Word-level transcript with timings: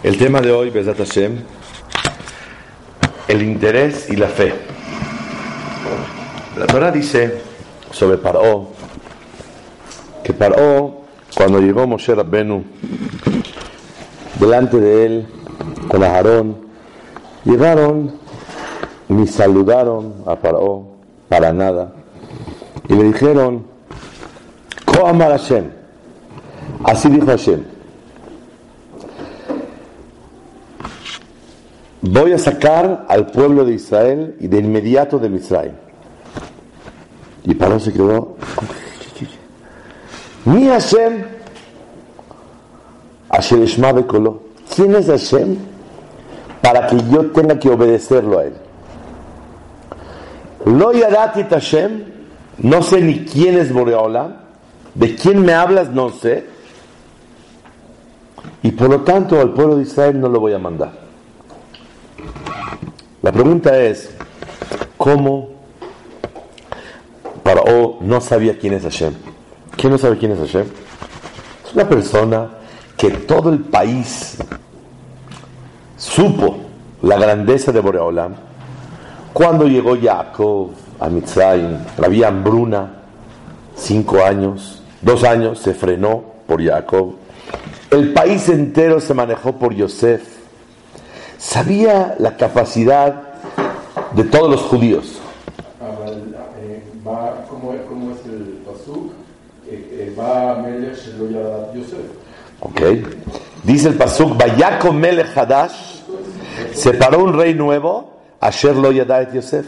El 0.00 0.16
tema 0.16 0.40
de 0.40 0.52
hoy, 0.52 0.70
Besat 0.70 0.96
Hashem, 0.96 1.38
el 3.26 3.42
interés 3.42 4.08
y 4.08 4.14
la 4.14 4.28
fe. 4.28 4.54
La 6.56 6.66
Torah 6.66 6.92
dice 6.92 7.42
sobre 7.90 8.16
Paró 8.16 8.68
que 10.22 10.32
Paró, 10.32 11.02
cuando 11.36 11.58
llegó 11.58 11.88
Moshe 11.88 12.14
Rabbenu 12.14 12.62
delante 14.38 14.78
de 14.78 15.04
él 15.04 15.26
con 15.88 16.04
Aarón, 16.04 16.58
llegaron 17.44 18.14
ni 19.08 19.26
saludaron 19.26 20.22
a 20.28 20.36
Paró 20.36 20.90
para 21.28 21.52
nada. 21.52 21.92
Y 22.88 22.94
le 22.94 23.02
dijeron, 23.02 23.66
Koamar 24.84 25.32
Hashem, 25.32 25.72
así 26.84 27.08
dijo 27.08 27.26
Hashem 27.26 27.77
voy 32.02 32.32
a 32.32 32.38
sacar 32.38 33.06
al 33.08 33.26
pueblo 33.26 33.64
de 33.64 33.74
Israel 33.74 34.36
y 34.40 34.48
de 34.48 34.58
inmediato 34.58 35.18
de 35.18 35.28
Israel. 35.28 35.72
Y 37.44 37.54
Pablo 37.54 37.80
se 37.80 37.92
quedó, 37.92 38.36
mi 40.44 40.68
Hashem, 40.68 41.24
Hashem 43.30 43.66
¿Quién 44.74 44.94
es 44.94 45.06
Hashem 45.06 45.56
para 46.62 46.86
que 46.86 46.96
yo 47.10 47.30
tenga 47.30 47.58
que 47.58 47.70
obedecerlo 47.70 48.38
a 48.38 48.44
él? 48.44 48.54
Lo 50.66 50.92
yadati 50.92 51.44
Hashem, 51.44 52.04
no 52.58 52.82
sé 52.82 53.00
ni 53.00 53.24
quién 53.24 53.56
es 53.56 53.72
Boreola, 53.72 54.40
de 54.94 55.14
quién 55.14 55.44
me 55.44 55.54
hablas 55.54 55.90
no 55.90 56.10
sé, 56.10 56.46
y 58.62 58.72
por 58.72 58.90
lo 58.90 59.00
tanto 59.02 59.40
al 59.40 59.52
pueblo 59.52 59.76
de 59.76 59.82
Israel 59.82 60.20
no 60.20 60.28
lo 60.28 60.40
voy 60.40 60.52
a 60.52 60.58
mandar. 60.58 61.07
La 63.22 63.32
pregunta 63.32 63.78
es, 63.80 64.10
¿cómo 64.96 65.48
Paró 67.42 67.98
no 68.00 68.20
sabía 68.20 68.58
quién 68.58 68.74
es 68.74 68.82
Hashem? 68.82 69.14
¿Quién 69.76 69.92
no 69.92 69.98
sabe 69.98 70.18
quién 70.18 70.32
es 70.32 70.38
Hashem? 70.38 70.66
Es 71.66 71.74
una 71.74 71.88
persona 71.88 72.50
que 72.96 73.10
todo 73.10 73.50
el 73.50 73.60
país 73.60 74.36
supo 75.96 76.58
la 77.02 77.16
grandeza 77.16 77.72
de 77.72 77.80
Boreolam 77.80 78.34
cuando 79.32 79.68
llegó 79.68 79.96
Jacob 79.96 80.70
a 80.98 81.08
Mitzrayim, 81.08 81.78
había 82.04 82.26
hambruna, 82.26 82.92
cinco 83.76 84.24
años, 84.24 84.82
dos 85.00 85.22
años 85.22 85.60
se 85.60 85.74
frenó 85.74 86.24
por 86.46 86.60
Jacob, 86.64 87.14
el 87.90 88.12
país 88.12 88.48
entero 88.48 89.00
se 89.00 89.14
manejó 89.14 89.52
por 89.52 89.74
Yosef, 89.74 90.37
sabía 91.38 92.16
la 92.18 92.36
capacidad 92.36 93.22
de 94.12 94.24
todos 94.24 94.50
los 94.50 94.60
judíos. 94.62 95.20
Ok. 102.60 102.80
Dice 103.64 103.88
el 103.88 103.94
pasuk, 103.94 104.36
Vayako 104.36 104.92
Melech 104.92 105.36
Hadash, 105.36 106.00
separó 106.72 107.22
un 107.22 107.32
rey 107.34 107.54
nuevo, 107.54 108.18
Asher 108.40 108.76
lo 108.76 108.90
Yosef, 108.92 109.66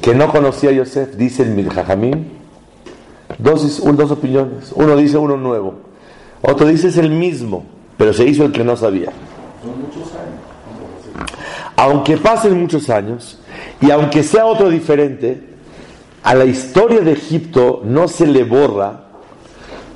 que 0.00 0.14
no 0.14 0.30
conocía 0.30 0.70
a 0.70 0.72
Yosef, 0.72 1.16
dice 1.16 1.42
el 1.42 1.50
Milchajamim. 1.50 2.24
Dos, 3.38 3.82
dos 3.84 4.10
opiniones. 4.10 4.72
Uno 4.74 4.96
dice 4.96 5.16
uno 5.16 5.36
nuevo. 5.36 5.74
Otro 6.42 6.66
dice 6.66 6.88
es 6.88 6.98
el 6.98 7.10
mismo, 7.10 7.64
pero 7.96 8.12
se 8.12 8.24
hizo 8.24 8.44
el 8.44 8.52
que 8.52 8.64
no 8.64 8.76
sabía. 8.76 9.12
Aunque 11.80 12.18
pasen 12.18 12.60
muchos 12.60 12.90
años 12.90 13.38
y 13.80 13.90
aunque 13.90 14.22
sea 14.22 14.44
otro 14.44 14.68
diferente, 14.68 15.40
a 16.22 16.34
la 16.34 16.44
historia 16.44 17.00
de 17.00 17.12
Egipto 17.12 17.80
no 17.82 18.06
se 18.06 18.26
le 18.26 18.44
borra 18.44 19.04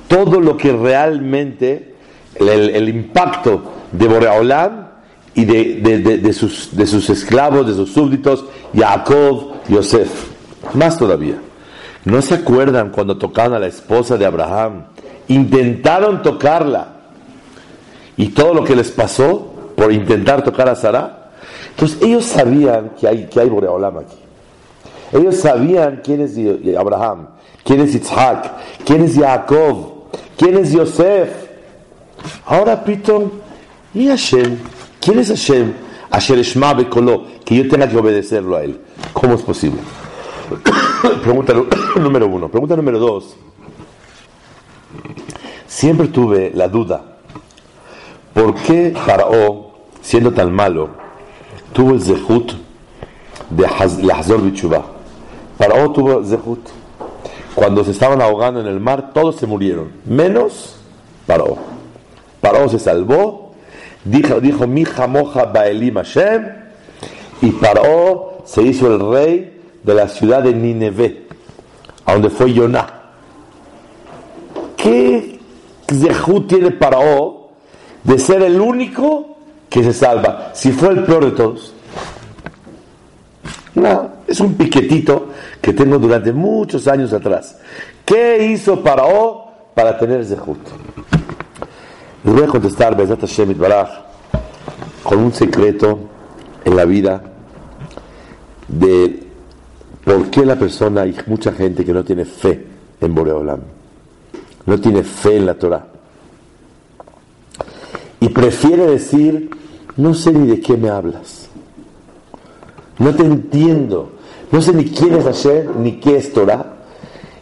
todo 0.07 0.39
lo 0.39 0.57
que 0.57 0.71
realmente, 0.71 1.93
el, 2.39 2.89
impacto 2.89 3.71
de 3.91 4.07
Boreolam 4.07 4.87
y 5.35 5.45
de, 5.45 6.33
sus, 6.33 6.75
de 6.75 6.87
sus 6.87 7.07
esclavos, 7.11 7.67
de 7.67 7.75
sus 7.75 7.91
súbditos, 7.91 8.45
Jacob, 8.75 9.53
Yosef. 9.67 10.09
Más 10.73 10.97
todavía. 10.97 11.35
¿No 12.03 12.19
se 12.23 12.33
acuerdan 12.33 12.89
cuando 12.89 13.19
tocaban 13.19 13.53
a 13.53 13.59
la 13.59 13.67
esposa 13.67 14.17
de 14.17 14.25
Abraham? 14.25 14.85
Intentaron 15.27 16.23
tocarla. 16.23 16.93
Y 18.17 18.29
todo 18.29 18.55
lo 18.55 18.63
que 18.63 18.75
les 18.75 18.89
pasó 18.89 19.53
por 19.75 19.93
intentar 19.93 20.43
tocar 20.43 20.67
a 20.67 20.75
Sara. 20.75 21.24
Entonces 21.75 22.01
ellos 22.01 22.23
sabían 22.25 22.91
que 22.97 23.07
hay, 23.07 23.25
que 23.25 23.39
hay 23.39 23.49
Boreolam 23.49 23.97
aquí. 23.97 24.15
Ellos 25.11 25.35
sabían 25.35 26.01
quién 26.03 26.21
es 26.21 26.37
Abraham, 26.77 27.27
quién 27.63 27.81
es 27.81 27.95
Isaac, 27.95 28.53
quién 28.85 29.03
es 29.03 29.15
Jacob, 29.15 30.05
quién 30.37 30.57
es 30.57 30.71
Yosef. 30.71 31.29
Ahora 32.45 32.81
Piton, 32.83 33.31
¿y 33.93 34.07
Hashem? 34.07 34.57
¿Quién 34.99 35.19
es 35.19 35.27
Hashem? 35.27 35.73
Asher 36.09 36.39
Eshma 36.39 36.73
Bekolo, 36.73 37.25
que 37.43 37.55
yo 37.55 37.67
tenga 37.67 37.89
que 37.89 37.97
obedecerlo 37.97 38.55
a 38.55 38.63
él. 38.63 38.79
¿Cómo 39.11 39.35
es 39.35 39.41
posible? 39.41 39.79
Pregunta 41.23 41.53
número 41.99 42.27
uno. 42.27 42.49
Pregunta 42.49 42.75
número 42.75 42.99
dos. 42.99 43.35
Siempre 45.67 46.07
tuve 46.07 46.51
la 46.55 46.69
duda. 46.69 47.17
¿Por 48.33 48.55
qué 48.55 48.93
Faraón, 49.05 49.67
siendo 50.01 50.31
tan 50.31 50.53
malo, 50.53 51.04
tuvo 51.75 51.91
el 51.91 52.01
zehut 52.01 52.53
de 53.49 53.65
Hazor 54.11 54.41
Bichubá. 54.41 54.85
Faraón 55.57 55.91
tuvo 55.91 56.23
zehut. 56.23 56.69
Cuando 57.53 57.83
se 57.83 57.91
estaban 57.91 58.21
ahogando 58.21 58.61
en 58.61 58.67
el 58.67 58.79
mar, 58.79 59.11
todos 59.13 59.35
se 59.35 59.45
murieron, 59.45 59.91
menos 60.05 60.77
Paró. 61.27 61.57
Paró 62.39 62.69
se 62.69 62.79
salvó, 62.79 63.51
dijo, 64.03 64.39
dijo 64.39 64.67
mi 64.67 64.85
jamoja 64.85 65.45
Baelim 65.45 65.95
Hashem, 65.95 66.45
y 67.41 67.51
Paró 67.51 68.43
se 68.45 68.61
hizo 68.61 68.93
el 68.93 68.99
rey 69.11 69.61
de 69.83 69.93
la 69.93 70.07
ciudad 70.07 70.43
de 70.43 70.53
Nineveh, 70.53 71.27
a 72.05 72.13
donde 72.13 72.29
fue 72.29 72.53
Yoná. 72.53 72.87
¿Qué 74.77 75.39
zehut 75.91 76.47
tiene 76.47 76.71
Paró 76.71 77.49
de 78.03 78.17
ser 78.19 78.43
el 78.43 78.61
único 78.61 79.34
que 79.75 79.83
se 79.83 79.91
salva. 79.91 80.51
Si 80.53 80.71
fue 80.71 80.87
el 80.93 81.03
peor 81.03 81.25
de 81.25 81.31
todos. 81.31 81.73
No, 83.73 84.09
es 84.25 84.39
un 84.39 84.53
piquetito 84.53 85.27
que 85.59 85.73
tengo 85.73 85.99
durante 85.99 86.31
muchos 86.31 86.87
años 86.87 87.11
atrás. 87.11 87.57
¿Qué 88.05 88.51
hizo 88.51 88.81
Paraó 88.81 89.51
para 89.73 89.97
tener 89.97 90.21
ese 90.21 90.37
junto? 90.37 90.71
Les 92.23 92.33
voy 92.33 92.43
a 92.43 92.47
contestar, 92.47 92.95
con 95.03 95.19
un 95.19 95.33
secreto 95.33 95.99
en 96.63 96.75
la 96.77 96.85
vida 96.85 97.21
de 98.69 99.27
por 100.05 100.29
qué 100.29 100.45
la 100.45 100.55
persona, 100.55 101.01
hay 101.01 101.17
mucha 101.27 101.51
gente 101.51 101.83
que 101.83 101.91
no 101.91 102.05
tiene 102.05 102.23
fe 102.23 102.65
en 103.01 103.13
Boreolam, 103.13 103.59
no 104.67 104.79
tiene 104.79 105.03
fe 105.03 105.35
en 105.35 105.45
la 105.45 105.55
Torah. 105.55 105.85
Y 108.21 108.29
prefiere 108.29 108.87
decir, 108.87 109.64
no 109.97 110.13
sé 110.13 110.31
ni 110.31 110.47
de 110.47 110.59
qué 110.59 110.75
me 110.75 110.89
hablas. 110.89 111.47
No 112.99 113.13
te 113.13 113.23
entiendo. 113.23 114.11
No 114.51 114.61
sé 114.61 114.73
ni 114.73 114.85
quién 114.85 115.15
es 115.15 115.23
Hashem, 115.23 115.81
ni 115.81 115.93
qué 115.99 116.17
es 116.17 116.33
Torah. 116.33 116.73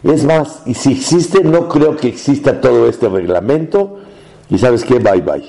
Es 0.02 0.24
más, 0.24 0.62
y 0.66 0.74
si 0.74 0.92
existe, 0.92 1.42
no 1.42 1.68
creo 1.68 1.96
que 1.96 2.08
exista 2.08 2.60
todo 2.60 2.88
este 2.88 3.08
reglamento. 3.08 3.98
Y 4.50 4.58
sabes 4.58 4.84
qué, 4.84 4.98
bye 4.98 5.20
bye. 5.20 5.44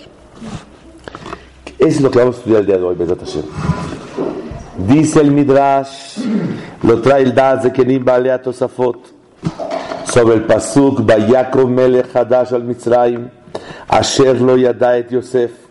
Es 1.77 2.01
lo 2.01 2.09
que 2.09 2.19
vamos 2.19 2.35
a 2.35 2.39
estudiar 2.39 2.61
el 2.61 2.65
día 2.67 2.77
de 2.77 2.83
hoy, 2.83 2.95
Hashem. 2.95 3.43
Dice 4.87 5.21
el 5.21 5.31
Midrash, 5.31 6.19
lo 6.83 7.01
trae 7.01 7.23
el 7.23 7.33
Daz 7.33 7.63
de 7.63 7.71
Kenim 7.71 8.03
Balea 8.03 8.41
Tosafot, 8.41 8.99
sobre 10.11 10.35
el 10.35 10.43
Pasuk, 10.43 11.05
Bayakov 11.05 11.69
Melech 11.69 12.13
Hadash 12.13 12.53
al 12.53 12.63
Mitzrayim, 12.63 13.29
Asher 13.87 14.39
lo 14.41 14.57
Yadaet 14.57 15.09
Yosef 15.11 15.64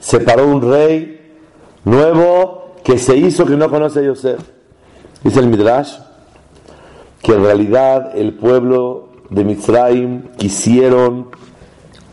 separó 0.00 0.46
un 0.46 0.62
rey 0.62 1.20
nuevo 1.84 2.74
que 2.82 2.98
se 2.98 3.16
hizo 3.16 3.46
que 3.46 3.56
no 3.56 3.70
conoce 3.70 4.00
a 4.00 4.02
Yosef. 4.02 4.40
Dice 5.22 5.40
el 5.40 5.46
Midrash 5.46 5.94
que 7.22 7.32
en 7.32 7.44
realidad 7.44 8.16
el 8.16 8.32
pueblo 8.34 9.10
de 9.28 9.44
Mitzrayim 9.44 10.22
quisieron 10.36 11.28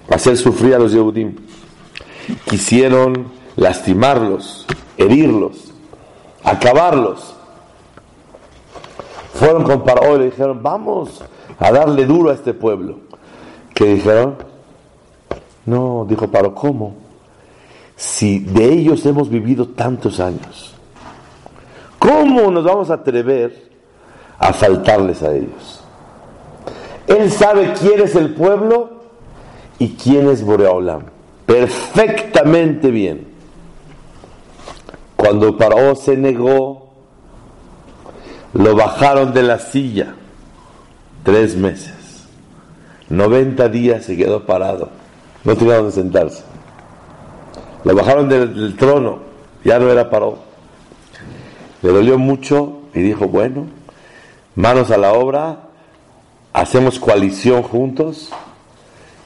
hacer 0.09 0.37
sufrir 0.37 0.75
a 0.75 0.79
los 0.79 0.91
Yehudim, 0.91 1.35
quisieron 2.45 3.27
lastimarlos, 3.55 4.67
herirlos, 4.97 5.73
acabarlos. 6.43 7.33
Fueron 9.33 9.63
con 9.63 9.83
Paró 9.83 10.15
y 10.15 10.19
le 10.19 10.25
dijeron, 10.25 10.61
vamos 10.61 11.23
a 11.59 11.71
darle 11.71 12.05
duro 12.05 12.31
a 12.31 12.33
este 12.33 12.53
pueblo. 12.53 12.99
¿Qué 13.73 13.85
dijeron? 13.85 14.35
No, 15.65 16.05
dijo 16.09 16.27
Paro, 16.27 16.55
¿cómo? 16.55 17.06
Si 17.97 18.39
de 18.39 18.71
ellos 18.71 19.05
hemos 19.05 19.29
vivido 19.29 19.67
tantos 19.67 20.21
años? 20.21 20.73
¿Cómo 21.99 22.49
nos 22.51 22.63
vamos 22.63 22.89
a 22.89 22.93
atrever 22.93 23.69
a 24.37 24.53
faltarles 24.53 25.23
a 25.23 25.35
ellos? 25.35 25.81
Él 27.07 27.31
sabe 27.31 27.73
quién 27.79 28.01
es 28.01 28.15
el 28.15 28.33
pueblo 28.33 29.01
y 29.79 29.89
quién 29.89 30.29
es 30.29 30.45
Boreolam. 30.45 31.03
Perfectamente 31.45 32.91
bien. 32.91 33.27
Cuando 35.15 35.57
Paró 35.57 35.95
se 35.95 36.15
negó, 36.15 36.91
lo 38.53 38.75
bajaron 38.75 39.33
de 39.33 39.43
la 39.43 39.57
silla 39.57 40.13
tres 41.23 41.55
meses. 41.55 41.95
90 43.09 43.69
días 43.69 44.05
se 44.05 44.15
quedó 44.15 44.45
parado. 44.45 44.89
No 45.43 45.55
tenía 45.55 45.77
donde 45.77 45.91
sentarse. 45.91 46.43
Lo 47.87 47.95
bajaron 47.95 48.27
del, 48.27 48.75
trono. 48.75 49.19
Ya 49.63 49.79
no 49.79 49.89
era 49.89 50.09
Paró. 50.09 50.39
Le 51.81 51.89
dolió 51.89 52.17
mucho 52.17 52.81
y 52.93 52.99
dijo, 52.99 53.29
bueno, 53.29 53.65
manos 54.55 54.91
a 54.91 54.97
la 54.97 55.13
obra, 55.13 55.69
hacemos 56.51 56.99
coalición 56.99 57.63
juntos 57.63 58.29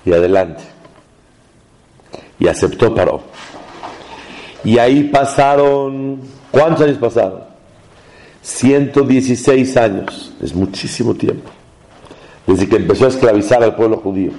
y 0.05 0.13
adelante. 0.13 0.61
Y 2.37 2.47
aceptó 2.47 2.93
Paró. 2.93 3.23
Y 4.63 4.77
ahí 4.77 5.05
pasaron, 5.05 6.21
¿cuántos 6.51 6.85
años 6.85 6.97
pasaron? 6.99 7.41
116 8.43 9.77
años, 9.77 10.33
es 10.39 10.53
muchísimo 10.53 11.15
tiempo, 11.15 11.49
desde 12.45 12.69
que 12.69 12.75
empezó 12.75 13.05
a 13.05 13.09
esclavizar 13.09 13.63
al 13.63 13.75
pueblo 13.75 13.97
judío. 13.97 14.33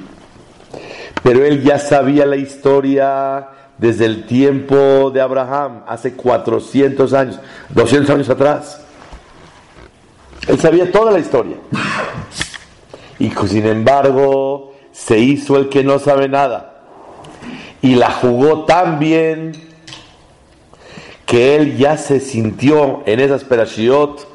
Pero 1.25 1.45
él 1.45 1.63
ya 1.65 1.81
sabía 1.81 2.25
la 2.25 2.37
historia 2.37 3.49
desde 3.83 4.07
el 4.07 4.27
tiempo 4.27 5.11
de 5.11 5.21
Abraham, 5.21 5.83
hace 5.89 6.13
400 6.13 7.13
años, 7.15 7.41
200 7.71 8.11
años 8.11 8.31
atrás. 8.31 8.81
Él 10.47 10.61
sabía 10.61 10.91
toda 10.93 11.11
la 11.11 11.19
historia. 11.19 11.57
Y 13.19 13.31
sin 13.49 13.67
embargo, 13.67 14.73
se 14.93 15.19
hizo 15.19 15.57
el 15.57 15.69
que 15.69 15.83
no 15.83 15.99
sabe 15.99 16.29
nada. 16.29 16.85
Y 17.83 17.97
la 17.97 18.13
jugó 18.13 18.67
tan 18.67 19.01
bien 19.01 19.51
que 21.27 21.57
él 21.57 21.77
ya 21.77 21.97
se 21.97 22.21
sintió 22.21 23.03
en 23.05 23.19
esas 23.19 23.43
perashiot, 23.43 24.29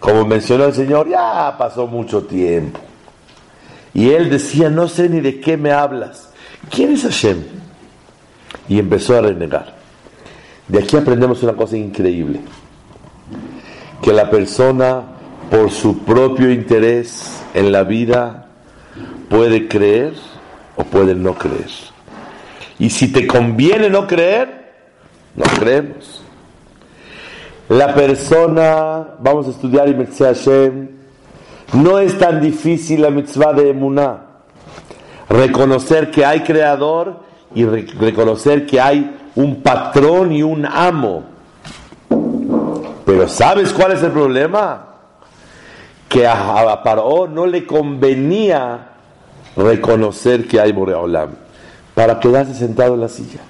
como 0.00 0.24
mencionó 0.24 0.64
el 0.64 0.74
Señor, 0.74 1.08
ya 1.08 1.54
pasó 1.56 1.86
mucho 1.86 2.24
tiempo. 2.24 2.80
Y 3.94 4.10
él 4.10 4.28
decía, 4.28 4.70
no 4.70 4.88
sé 4.88 5.08
ni 5.08 5.20
de 5.20 5.38
qué 5.38 5.56
me 5.56 5.70
hablas. 5.70 6.30
¿Quién 6.68 6.92
es 6.94 7.02
Hashem? 7.02 7.61
Y 8.68 8.78
empezó 8.78 9.16
a 9.16 9.22
renegar. 9.22 9.74
De 10.68 10.78
aquí 10.78 10.96
aprendemos 10.96 11.42
una 11.42 11.54
cosa 11.54 11.76
increíble. 11.76 12.40
Que 14.00 14.12
la 14.12 14.30
persona, 14.30 15.02
por 15.50 15.70
su 15.70 15.98
propio 15.98 16.50
interés 16.50 17.42
en 17.54 17.72
la 17.72 17.84
vida, 17.84 18.46
puede 19.28 19.68
creer 19.68 20.14
o 20.76 20.84
puede 20.84 21.14
no 21.14 21.34
creer. 21.34 21.70
Y 22.78 22.90
si 22.90 23.12
te 23.12 23.26
conviene 23.26 23.90
no 23.90 24.06
creer, 24.06 24.72
no 25.36 25.44
creemos. 25.58 26.22
La 27.68 27.94
persona, 27.94 29.14
vamos 29.20 29.46
a 29.46 29.50
estudiar 29.50 29.88
y 29.88 29.94
Hashem, 29.94 30.88
no 31.74 31.98
es 31.98 32.18
tan 32.18 32.40
difícil 32.40 33.02
la 33.02 33.10
mitzvah 33.10 33.52
de 33.52 33.70
Emuná. 33.70 34.26
Reconocer 35.28 36.10
que 36.10 36.24
hay 36.24 36.40
creador 36.40 37.20
y 37.54 37.64
reconocer 37.64 38.66
que 38.66 38.80
hay 38.80 39.16
un 39.34 39.62
patrón 39.62 40.32
y 40.32 40.42
un 40.42 40.66
amo. 40.66 41.24
Pero 43.04 43.28
¿sabes 43.28 43.72
cuál 43.72 43.92
es 43.92 44.02
el 44.02 44.12
problema? 44.12 44.86
Que 46.08 46.26
a 46.26 46.82
Paró 46.82 47.26
no 47.26 47.46
le 47.46 47.66
convenía 47.66 48.88
reconocer 49.56 50.46
que 50.46 50.60
hay 50.60 50.72
Boreolam 50.72 51.30
para 51.94 52.20
quedarse 52.20 52.54
sentado 52.54 52.94
en 52.94 53.00
la 53.00 53.08
silla. 53.08 53.40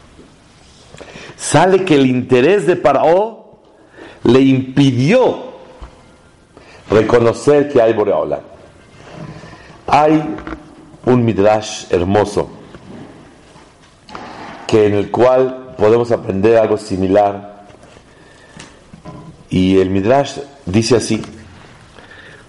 Sale 1.37 1.85
que 1.85 1.97
el 1.97 2.07
interés 2.07 2.67
de 2.67 2.77
Paró 2.77 3.59
le 4.25 4.41
impidió 4.41 5.53
reconocer 6.91 7.69
que 7.69 7.81
hay 7.83 7.93
Boreola. 7.93 8.41
Hay 9.87 10.23
un 11.05 11.25
midrash 11.25 11.87
hermoso 11.91 12.62
que 14.73 14.87
en 14.87 14.95
el 14.95 15.11
cual 15.11 15.75
podemos 15.77 16.11
aprender 16.13 16.57
algo 16.57 16.79
similar 16.79 17.67
y 19.51 19.77
el 19.77 19.91
midrash 19.91 20.39
dice 20.65 20.97
así 20.97 21.21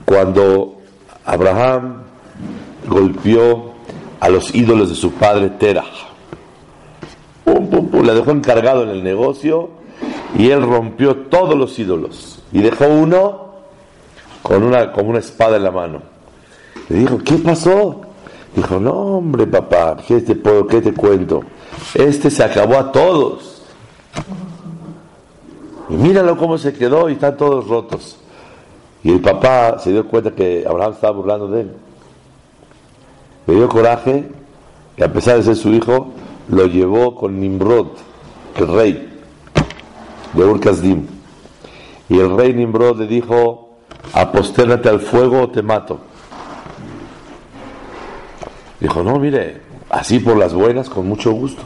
cuando 0.06 0.78
Abraham 1.26 2.04
golpeó 2.88 3.74
a 4.22 4.30
los 4.30 4.56
ídolos 4.56 4.88
de 4.88 4.96
su 4.96 5.12
padre 5.12 5.50
Terah 5.50 5.84
le 8.04 8.14
dejó 8.14 8.32
encargado 8.32 8.84
en 8.84 8.90
el 8.92 9.04
negocio 9.04 9.72
y 10.38 10.50
él 10.50 10.62
rompió 10.62 11.18
todos 11.28 11.58
los 11.58 11.78
ídolos 11.78 12.42
y 12.54 12.62
dejó 12.62 12.88
uno 12.88 13.48
con 14.42 14.64
una, 14.64 14.94
una 14.96 15.20
espada 15.20 15.58
en 15.58 15.64
la 15.64 15.72
mano. 15.72 16.02
Le 16.88 17.00
dijo, 17.00 17.18
¿qué 17.20 17.36
pasó? 17.36 18.02
Dijo, 18.56 18.80
no 18.80 18.94
hombre 18.94 19.46
papá, 19.46 19.98
¿qué 20.08 20.22
te, 20.22 20.40
qué 20.70 20.82
te 20.82 20.94
cuento? 20.94 21.44
Este 21.94 22.30
se 22.30 22.44
acabó 22.44 22.78
a 22.78 22.92
todos. 22.92 23.62
Y 25.90 25.94
míralo 25.94 26.38
cómo 26.38 26.58
se 26.58 26.74
quedó 26.74 27.10
y 27.10 27.14
están 27.14 27.38
todos 27.38 27.68
rotos. 27.68 28.18
Y 29.04 29.12
el 29.12 29.22
papá 29.22 29.80
se 29.80 29.92
dio 29.92 30.08
cuenta 30.08 30.32
que 30.32 30.66
Abraham 30.68 30.94
estaba 30.94 31.14
burlando 31.14 31.48
de 31.48 31.62
él. 31.62 31.72
Le 33.48 33.56
dio 33.56 33.68
coraje 33.68 34.30
y 34.98 35.04
a 35.04 35.12
pesar 35.12 35.38
de 35.38 35.44
ser 35.44 35.56
su 35.56 35.70
hijo, 35.70 36.12
lo 36.48 36.68
llevó 36.68 37.16
con 37.16 37.40
Nimrod, 37.40 37.88
el 38.56 38.68
rey 38.68 39.20
de 40.34 40.46
Urkazdim. 40.46 41.08
Y 42.10 42.20
el 42.20 42.36
rey 42.36 42.54
Nimrod 42.54 43.00
le 43.00 43.08
dijo, 43.08 43.70
apostérate 44.14 44.90
al 44.90 45.00
fuego 45.00 45.42
o 45.42 45.50
te 45.50 45.62
mato. 45.62 46.00
Dijo, 48.84 49.02
no, 49.02 49.18
mire, 49.18 49.62
así 49.90 50.20
por 50.20 50.36
las 50.36 50.54
buenas, 50.54 50.90
con 50.90 51.08
mucho 51.08 51.32
gusto. 51.32 51.64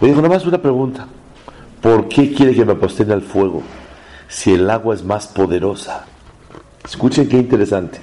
Le 0.00 0.06
dijo, 0.06 0.22
nomás 0.22 0.46
una 0.46 0.62
pregunta. 0.62 1.08
¿Por 1.82 2.08
qué 2.08 2.32
quiere 2.32 2.54
que 2.54 2.64
me 2.64 2.74
aposterne 2.74 3.14
al 3.14 3.22
fuego 3.22 3.60
si 4.28 4.54
el 4.54 4.70
agua 4.70 4.94
es 4.94 5.02
más 5.02 5.26
poderosa? 5.26 6.04
Escuchen 6.84 7.28
qué 7.28 7.38
interesante. 7.38 7.98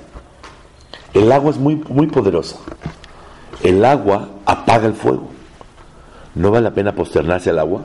El 1.13 1.31
agua 1.31 1.51
es 1.51 1.57
muy, 1.57 1.75
muy 1.87 2.07
poderosa. 2.07 2.57
El 3.63 3.85
agua 3.85 4.27
apaga 4.45 4.87
el 4.87 4.93
fuego. 4.93 5.29
¿No 6.35 6.51
vale 6.51 6.65
la 6.65 6.73
pena 6.73 6.93
posternarse 6.93 7.51
al 7.51 7.59
agua? 7.59 7.83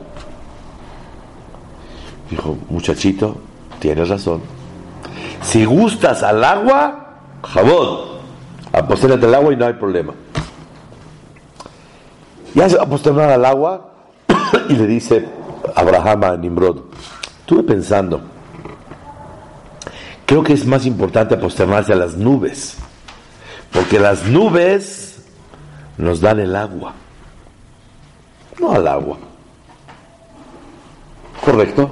Dijo, 2.29 2.57
muchachito, 2.69 3.37
tienes 3.79 4.09
razón. 4.09 4.41
Si 5.41 5.63
gustas 5.63 6.23
al 6.23 6.43
agua, 6.43 7.19
jabón, 7.41 8.12
apostérate 8.83 9.25
al 9.25 9.35
agua 9.35 9.53
y 9.53 9.55
no 9.55 9.65
hay 9.65 9.73
problema. 9.73 10.13
Ya 12.53 12.69
se 12.69 12.77
va 12.77 12.83
a 12.83 12.89
posternar 12.89 13.29
al 13.31 13.45
agua 13.45 13.93
y 14.69 14.73
le 14.73 14.85
dice 14.85 15.25
Abraham 15.75 16.23
a 16.23 16.37
Nimrod, 16.37 16.81
estuve 17.39 17.63
pensando, 17.63 18.21
creo 20.25 20.43
que 20.43 20.53
es 20.53 20.65
más 20.65 20.85
importante 20.85 21.35
aposternarse 21.35 21.93
a 21.93 21.95
las 21.95 22.15
nubes, 22.15 22.77
porque 23.71 23.99
las 23.99 24.25
nubes 24.25 25.23
nos 25.97 26.21
dan 26.21 26.39
el 26.39 26.55
agua, 26.55 26.93
no 28.59 28.71
al 28.73 28.87
agua. 28.87 29.17
¿Correcto? 31.43 31.91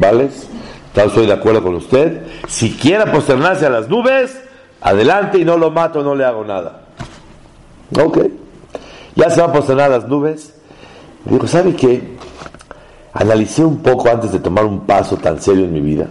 ¿Vales? 0.00 0.48
Tal 0.92 1.08
estoy 1.08 1.26
de 1.26 1.32
acuerdo 1.32 1.62
con 1.62 1.74
usted. 1.76 2.26
Si 2.48 2.72
quiere 2.72 3.06
posternarse 3.10 3.66
a 3.66 3.70
las 3.70 3.88
nubes, 3.88 4.36
adelante 4.80 5.38
y 5.38 5.44
no 5.44 5.56
lo 5.56 5.70
mato, 5.70 6.02
no 6.02 6.14
le 6.14 6.24
hago 6.24 6.44
nada. 6.44 6.82
Ok. 7.98 8.18
Ya 9.14 9.30
se 9.30 9.40
va 9.40 9.52
a 9.52 9.88
las 9.88 10.06
nubes. 10.06 10.54
Dijo, 11.24 11.46
¿sabe 11.46 11.74
qué? 11.74 12.16
Analicé 13.12 13.64
un 13.64 13.78
poco 13.78 14.08
antes 14.08 14.32
de 14.32 14.38
tomar 14.38 14.64
un 14.64 14.80
paso 14.80 15.16
tan 15.16 15.40
serio 15.40 15.64
en 15.64 15.72
mi 15.72 15.80
vida 15.80 16.06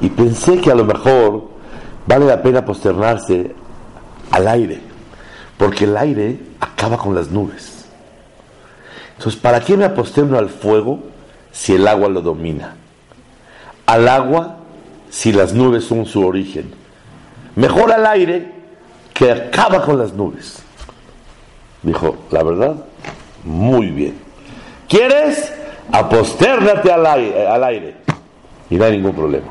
y 0.00 0.08
pensé 0.08 0.60
que 0.60 0.70
a 0.70 0.74
lo 0.74 0.84
mejor 0.84 1.48
vale 2.06 2.26
la 2.26 2.42
pena 2.42 2.64
posternarse 2.64 3.54
al 4.30 4.48
aire, 4.48 4.80
porque 5.56 5.84
el 5.84 5.96
aire 5.96 6.40
acaba 6.60 6.96
con 6.96 7.14
las 7.14 7.30
nubes. 7.30 7.86
Entonces, 9.16 9.40
¿para 9.40 9.60
qué 9.60 9.76
me 9.76 9.84
aposterno 9.84 10.38
al 10.38 10.48
fuego 10.48 11.00
si 11.50 11.74
el 11.74 11.86
agua 11.86 12.08
lo 12.08 12.22
domina? 12.22 12.76
al 13.86 14.08
agua 14.08 14.56
si 15.10 15.32
las 15.32 15.52
nubes 15.52 15.84
son 15.84 16.06
su 16.06 16.26
origen. 16.26 16.72
Mejor 17.56 17.92
al 17.92 18.06
aire 18.06 18.50
que 19.12 19.30
acaba 19.30 19.82
con 19.84 19.98
las 19.98 20.12
nubes. 20.12 20.62
Dijo, 21.82 22.16
la 22.30 22.42
verdad, 22.42 22.76
Muy 23.44 23.90
bien. 23.90 24.14
¿Quieres? 24.88 25.52
Apostérnate 25.90 26.92
al 26.92 27.64
aire. 27.64 27.96
Y 28.70 28.76
no 28.76 28.84
hay 28.84 28.92
ningún 28.92 29.14
problema. 29.14 29.48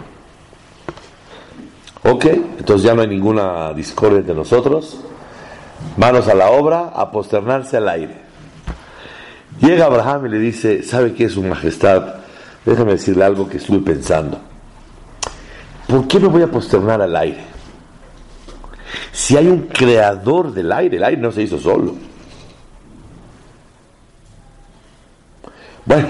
Ok, 2.04 2.26
entonces 2.26 2.84
ya 2.84 2.96
no 2.96 3.02
hay 3.02 3.08
ninguna 3.08 3.74
discordia 3.74 4.20
entre 4.20 4.34
nosotros. 4.34 5.00
Manos 5.98 6.28
a 6.28 6.34
la 6.34 6.50
obra, 6.50 6.92
aposternarse 6.96 7.78
al 7.78 7.90
aire. 7.90 8.22
Llega 9.60 9.86
Abraham 9.86 10.26
y 10.26 10.30
le 10.30 10.40
dice, 10.40 10.82
¿sabe 10.82 11.14
qué 11.14 11.26
es 11.26 11.34
su 11.34 11.44
majestad? 11.44 12.16
Déjame 12.66 12.94
decirle 12.94 13.24
algo 13.24 13.48
que 13.48 13.58
estuve 13.58 13.80
pensando. 13.80 14.40
¿Por 15.88 16.08
qué 16.08 16.20
me 16.20 16.28
voy 16.28 16.42
a 16.42 16.48
posternar 16.48 17.02
al 17.02 17.16
aire? 17.16 17.51
Si 19.12 19.38
hay 19.38 19.48
un 19.48 19.68
creador 19.68 20.54
del 20.54 20.72
aire, 20.72 20.98
el 20.98 21.04
aire 21.04 21.22
no 21.22 21.32
se 21.32 21.44
hizo 21.44 21.58
solo. 21.60 21.96
Bueno, 25.86 26.10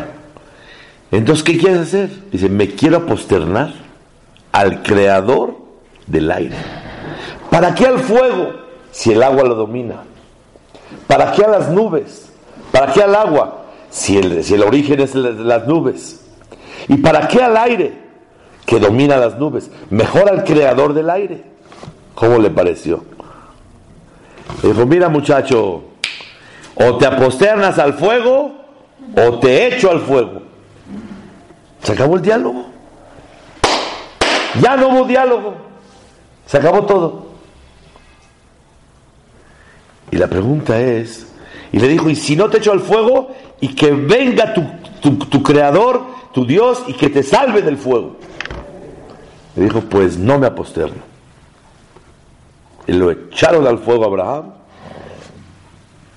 entonces, 1.11 1.43
¿qué 1.43 1.57
quieres 1.57 1.79
hacer? 1.79 2.09
Dice, 2.31 2.49
me 2.49 2.69
quiero 2.69 3.05
posternar 3.05 3.73
al 4.51 4.83
creador 4.83 5.57
del 6.07 6.31
aire. 6.31 6.55
¿Para 7.49 7.75
qué 7.75 7.85
al 7.85 7.99
fuego 7.99 8.53
si 8.91 9.11
el 9.11 9.23
agua 9.23 9.43
lo 9.43 9.55
domina? 9.55 10.03
¿Para 11.07 11.31
qué 11.31 11.43
a 11.43 11.49
las 11.49 11.69
nubes? 11.69 12.31
¿Para 12.71 12.93
qué 12.93 13.03
al 13.03 13.15
agua 13.15 13.65
si 13.89 14.17
el, 14.17 14.43
si 14.43 14.53
el 14.53 14.63
origen 14.63 14.99
es 15.01 15.15
las 15.15 15.67
nubes? 15.67 16.21
¿Y 16.87 16.97
para 16.97 17.27
qué 17.27 17.41
al 17.43 17.57
aire 17.57 17.93
que 18.65 18.79
domina 18.79 19.17
las 19.17 19.37
nubes? 19.37 19.69
Mejor 19.89 20.29
al 20.29 20.43
creador 20.43 20.93
del 20.93 21.09
aire. 21.09 21.50
¿Cómo 22.15 22.37
le 22.37 22.49
pareció? 22.49 23.03
dijo, 24.61 24.85
mira 24.85 25.09
muchacho, 25.09 25.83
o 26.75 26.97
te 26.97 27.05
aposternas 27.05 27.79
al 27.79 27.93
fuego 27.93 28.53
o 29.15 29.39
te 29.39 29.67
echo 29.67 29.91
al 29.91 30.01
fuego. 30.01 30.43
Se 31.81 31.93
acabó 31.93 32.15
el 32.15 32.21
diálogo. 32.21 32.65
Ya 34.61 34.75
no 34.75 34.89
hubo 34.89 35.05
diálogo. 35.05 35.55
Se 36.45 36.57
acabó 36.57 36.85
todo. 36.85 37.31
Y 40.11 40.17
la 40.17 40.27
pregunta 40.27 40.79
es, 40.79 41.27
y 41.71 41.79
le 41.79 41.87
dijo, 41.87 42.09
y 42.09 42.15
si 42.15 42.35
no 42.35 42.49
te 42.49 42.57
echo 42.57 42.73
al 42.73 42.81
fuego, 42.81 43.33
y 43.61 43.69
que 43.73 43.91
venga 43.91 44.53
tu, 44.53 45.17
tu 45.25 45.41
creador, 45.41 46.05
tu 46.33 46.45
Dios, 46.45 46.83
y 46.87 46.93
que 46.93 47.09
te 47.09 47.23
salve 47.23 47.61
del 47.61 47.77
fuego. 47.77 48.17
Le 49.55 49.63
dijo, 49.63 49.79
pues 49.81 50.17
no 50.17 50.37
me 50.37 50.47
aposterno. 50.47 51.10
Lo 52.91 53.11
echaron 53.11 53.67
al 53.67 53.79
fuego 53.79 54.03
a 54.03 54.07
Abraham. 54.07 54.53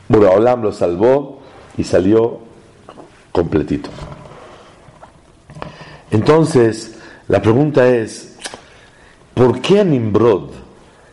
Abraham 0.08 0.62
lo 0.62 0.72
salvó 0.72 1.40
y 1.76 1.84
salió 1.84 2.38
completito. 3.32 3.90
Entonces, 6.10 6.98
la 7.28 7.42
pregunta 7.42 7.88
es, 7.88 8.36
¿por 9.34 9.60
qué 9.60 9.80
a 9.80 9.84
Nimrod 9.84 10.50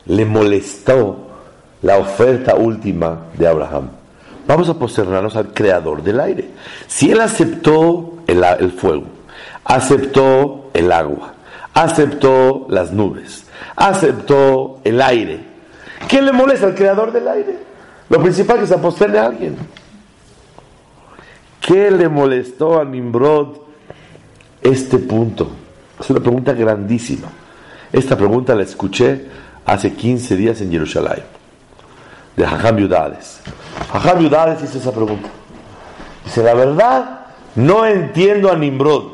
le 0.06 0.26
molestó 0.26 1.28
la 1.82 1.98
oferta 1.98 2.56
última 2.56 3.28
de 3.38 3.48
Abraham? 3.48 3.90
Vamos 4.48 4.70
a 4.70 4.74
posternarnos 4.76 5.36
al 5.36 5.54
creador 5.54 6.04
del 6.04 6.20
aire. 6.20 6.50
Si 6.88 7.12
él 7.12 7.22
aceptó 7.22 8.16
el 8.28 8.72
fuego, 8.72 9.06
aceptó 9.64 10.70
el 10.74 10.92
agua, 10.92 11.34
aceptó 11.74 12.68
las 12.70 12.92
nubes, 12.92 13.46
aceptó 13.76 14.80
el 14.84 15.02
aire, 15.02 15.51
¿qué 16.08 16.22
le 16.22 16.32
molesta 16.32 16.68
al 16.68 16.76
creador 16.76 17.12
del 17.12 17.28
aire? 17.28 17.58
Lo 18.10 18.22
principal 18.22 18.58
es 18.58 18.64
que 18.64 18.68
se 18.68 18.76
aposterne 18.76 19.20
a 19.20 19.26
alguien. 19.26 19.58
¿Qué 21.62 21.92
le 21.92 22.10
molestó 22.10 22.80
a 22.80 22.86
Nimrod 22.86 23.58
este 24.62 24.98
punto? 24.98 25.50
Es 26.00 26.10
una 26.10 26.20
pregunta 26.20 26.54
grandísima. 26.54 27.28
Esta 27.94 28.18
pregunta 28.18 28.56
la 28.56 28.64
escuché 28.64 29.28
hace 29.66 29.94
15 29.94 30.36
días 30.36 30.62
en 30.62 30.72
Jerusalén, 30.72 31.24
de 32.36 32.46
Jajam 32.46 32.78
Yudades. 32.78 33.42
Jajam 33.92 34.20
Yudades 34.20 34.64
hizo 34.64 34.80
esa 34.80 34.92
pregunta. 34.92 35.30
Dice, 36.26 36.44
la 36.44 36.54
verdad, 36.54 37.28
no 37.56 37.86
entiendo 37.86 38.52
a 38.52 38.56
Nimrod. 38.56 39.12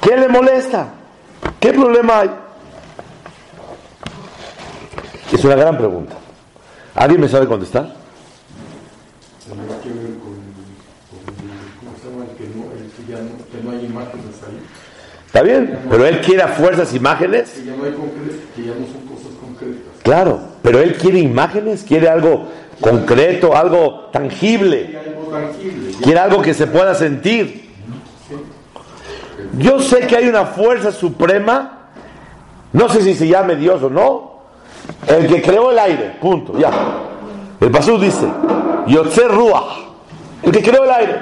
¿Qué 0.00 0.16
le 0.16 0.28
molesta? 0.28 0.88
¿Qué 1.58 1.72
problema 1.72 2.20
hay? 2.20 2.30
Es 5.32 5.44
una 5.44 5.54
gran 5.54 5.76
pregunta. 5.76 6.16
¿Alguien 6.94 7.20
me 7.20 7.28
sabe 7.28 7.46
contestar? 7.46 7.94
Está 15.26 15.42
bien, 15.42 15.78
pero 15.88 16.06
él 16.06 16.20
quiere 16.20 16.42
a 16.42 16.48
fuerzas 16.48 16.92
imágenes. 16.92 17.50
Que 17.50 17.64
ya 17.64 17.76
no 17.76 17.84
hay 17.84 17.92
que 17.92 18.62
ya 18.64 18.74
no 18.74 18.86
son 18.86 19.06
cosas 19.06 19.32
concretas. 19.40 19.92
Claro, 20.02 20.40
pero 20.60 20.80
él 20.80 20.94
quiere 20.94 21.20
imágenes, 21.20 21.84
quiere 21.84 22.08
algo 22.08 22.48
concreto, 22.80 23.56
algo 23.56 24.08
tangible. 24.12 24.86
Quiere 24.86 24.98
algo 24.98 25.30
tangible. 25.30 25.92
Quiere 26.02 26.18
algo 26.18 26.42
que 26.42 26.52
se 26.52 26.66
pueda 26.66 26.96
sentir. 26.96 27.70
Yo 29.56 29.80
sé 29.80 30.00
que 30.06 30.16
hay 30.16 30.28
una 30.28 30.46
fuerza 30.46 30.90
suprema, 30.90 31.90
no 32.72 32.88
sé 32.88 33.02
si 33.02 33.14
se 33.14 33.28
llame 33.28 33.56
Dios 33.56 33.82
o 33.82 33.90
no, 33.90 34.29
el 35.06 35.26
que 35.26 35.42
creó 35.42 35.70
el 35.70 35.78
aire, 35.78 36.16
punto, 36.20 36.58
ya. 36.58 36.70
El 37.60 37.70
Pasú 37.70 37.98
dice, 37.98 38.26
Yotzer 38.86 39.28
Ruach, 39.28 39.78
el 40.42 40.52
que 40.52 40.62
creó 40.62 40.84
el 40.84 40.90
aire. 40.90 41.20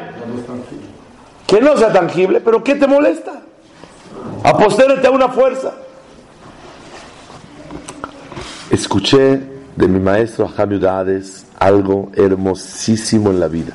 Que 1.46 1.60
no 1.60 1.76
sea 1.76 1.92
tangible, 1.92 2.40
pero 2.40 2.62
¿qué 2.62 2.75
te 2.75 2.87
molesta? 2.87 3.40
Apostérate 4.44 5.06
a 5.06 5.10
una 5.10 5.28
fuerza. 5.28 5.75
Escuché 8.70 9.40
de 9.75 9.88
mi 9.88 9.98
maestro 9.98 10.48
Jaime 10.48 10.76
Udades 10.76 11.46
algo 11.58 12.10
hermosísimo 12.14 13.30
en 13.30 13.40
la 13.40 13.48
vida. 13.48 13.72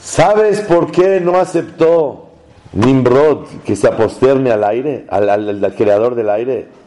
¿Sabes 0.00 0.60
por 0.60 0.90
qué 0.90 1.20
no 1.20 1.36
aceptó 1.36 2.28
Nimrod 2.72 3.46
que 3.64 3.76
se 3.76 3.88
aposterne 3.88 4.50
al 4.50 4.64
aire, 4.64 5.06
al 5.08 5.74
creador 5.76 6.14
del 6.14 6.30
aire? 6.30 6.79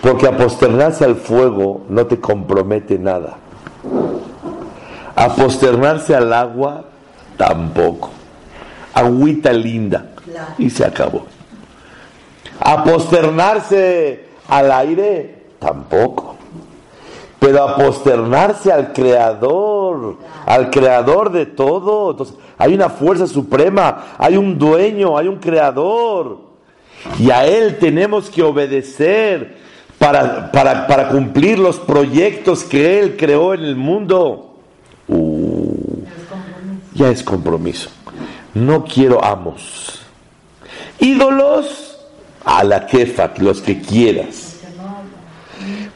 Porque 0.00 0.26
aposternarse 0.26 1.04
al 1.04 1.16
fuego 1.16 1.82
no 1.88 2.06
te 2.06 2.18
compromete 2.18 2.98
nada. 2.98 3.36
Aposternarse 5.14 6.14
al 6.14 6.32
agua 6.32 6.84
tampoco. 7.36 8.10
Agüita 8.94 9.52
linda. 9.52 10.12
Y 10.56 10.70
se 10.70 10.84
acabó. 10.84 11.26
Aposternarse 12.58 14.28
al 14.48 14.72
aire 14.72 15.44
tampoco. 15.58 16.36
Pero 17.38 17.62
aposternarse 17.62 18.70
al 18.70 18.92
creador, 18.92 20.16
al 20.46 20.70
creador 20.70 21.32
de 21.32 21.46
todo. 21.46 22.10
Entonces, 22.10 22.36
hay 22.58 22.74
una 22.74 22.90
fuerza 22.90 23.26
suprema, 23.26 24.14
hay 24.18 24.36
un 24.36 24.58
dueño, 24.58 25.16
hay 25.16 25.28
un 25.28 25.36
creador. 25.36 26.38
Y 27.18 27.30
a 27.30 27.46
él 27.46 27.78
tenemos 27.78 28.28
que 28.28 28.42
obedecer 28.42 29.59
para, 30.00 30.50
para, 30.50 30.86
para 30.86 31.08
cumplir 31.10 31.58
los 31.58 31.78
proyectos 31.78 32.64
que 32.64 33.00
él 33.00 33.18
creó 33.18 33.52
en 33.52 33.60
el 33.60 33.76
mundo. 33.76 34.56
Uh, 35.06 36.04
ya 36.94 37.10
es 37.10 37.22
compromiso. 37.22 37.90
No 38.54 38.82
quiero 38.82 39.22
amos. 39.22 40.00
Ídolos 40.98 41.98
a 42.46 42.64
la 42.64 42.86
kefa, 42.86 43.34
los 43.36 43.60
que 43.60 43.82
quieras. 43.82 44.60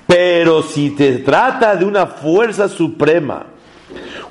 Pero 0.06 0.62
si 0.62 0.90
te 0.90 1.20
trata 1.20 1.74
de 1.74 1.86
una 1.86 2.06
fuerza 2.06 2.68
suprema, 2.68 3.46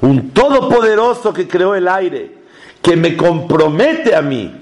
un 0.01 0.29
todopoderoso 0.29 1.33
que 1.33 1.47
creó 1.47 1.73
el 1.73 1.87
aire, 1.87 2.43
que 2.79 2.95
me 2.95 3.17
compromete 3.17 4.15
a 4.15 4.21
mí 4.21 4.53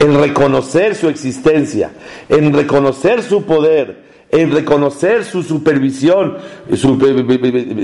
en 0.00 0.18
reconocer 0.18 0.96
su 0.96 1.08
existencia, 1.08 1.92
en 2.28 2.52
reconocer 2.54 3.22
su 3.22 3.44
poder, 3.44 4.02
en 4.30 4.50
reconocer 4.50 5.24
su 5.26 5.42
supervisión, 5.42 6.38
su 6.70 6.98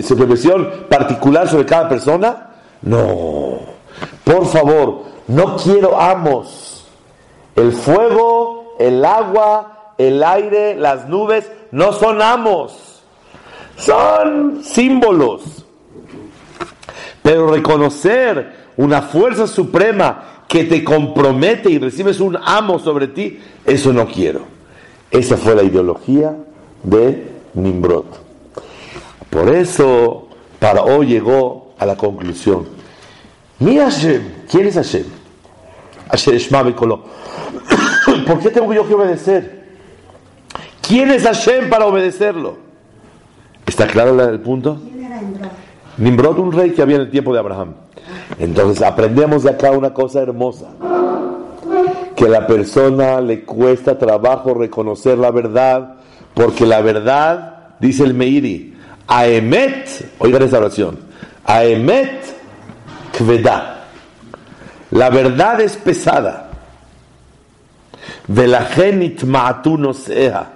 supervisión 0.03 0.71
particular 0.89 1.47
sobre 1.47 1.67
cada 1.67 1.89
persona, 1.89 2.51
no. 2.83 3.61
Por 4.25 4.47
favor, 4.47 5.03
no 5.29 5.57
quiero 5.57 6.01
amos. 6.01 6.87
El 7.55 7.73
fuego, 7.73 8.77
el 8.79 9.05
agua, 9.05 9.93
el 9.99 10.23
aire, 10.23 10.75
las 10.75 11.09
nubes, 11.09 11.51
no 11.71 11.93
son 11.93 12.23
amos. 12.23 13.03
Son 13.77 14.63
símbolos. 14.65 15.67
Pero 17.23 17.49
reconocer 17.49 18.67
una 18.79 19.03
fuerza 19.03 19.47
suprema 19.47 20.36
que 20.57 20.65
te 20.65 20.83
compromete 20.83 21.69
y 21.69 21.79
recibes 21.79 22.19
un 22.19 22.39
amo 22.43 22.79
sobre 22.79 23.09
ti, 23.09 23.39
eso 23.67 23.93
no 23.93 24.07
quiero. 24.07 24.41
Esa 25.11 25.37
fue 25.37 25.55
la 25.55 25.63
ideología 25.63 26.35
de 26.83 27.29
Nimrod. 27.53 28.07
Por 29.29 29.55
eso, 29.55 30.29
para 30.59 30.83
hoy 30.83 31.09
llegó 31.09 31.75
a 31.79 31.85
la 31.85 31.95
conclusión. 31.95 32.67
Mi 33.59 33.77
Hashem, 33.77 34.23
¿quién 34.51 34.69
es 34.69 34.77
Hashem? 34.77 35.05
Hashem 36.09 36.39
¿Por 38.27 38.39
qué 38.39 38.49
tengo 38.49 38.73
yo 38.73 38.89
que 38.89 38.95
obedecer? 38.95 39.67
¿Quién 40.81 41.11
es 41.11 41.25
Hashem 41.25 41.69
para 41.69 41.85
obedecerlo? 41.85 42.57
¿Está 43.67 43.87
claro 43.87 44.19
el 44.27 44.41
punto? 44.41 44.81
Nimrod, 45.99 46.39
un 46.39 46.51
rey 46.51 46.71
que 46.71 46.81
había 46.81 46.97
en 46.97 47.03
el 47.03 47.11
tiempo 47.11 47.35
de 47.35 47.41
Abraham. 47.41 47.75
Entonces 48.38 48.83
aprendemos 48.83 49.42
de 49.42 49.50
acá 49.50 49.71
una 49.71 49.95
cosa 49.95 50.21
hermosa, 50.21 50.66
que 52.14 52.25
a 52.25 52.28
la 52.28 52.47
persona 52.47 53.21
le 53.21 53.45
cuesta 53.45 53.99
trabajo 53.99 54.54
reconocer 54.54 55.18
la 55.18 55.30
verdad, 55.30 55.97
porque 56.35 56.66
la 56.66 56.80
verdad, 56.80 57.76
dice 57.80 58.04
el 58.04 58.14
Meiri, 58.14 58.76
Aemet, 59.06 60.11
oigan 60.18 60.42
esa 60.42 60.59
oración, 60.59 60.99
Aemet 61.45 62.21
kveda. 63.16 63.85
La 64.90 65.11
verdad 65.11 65.61
es 65.61 65.76
pesada. 65.76 66.50
Velagenit 68.28 69.23
no 69.23 69.92
sea. 69.92 70.52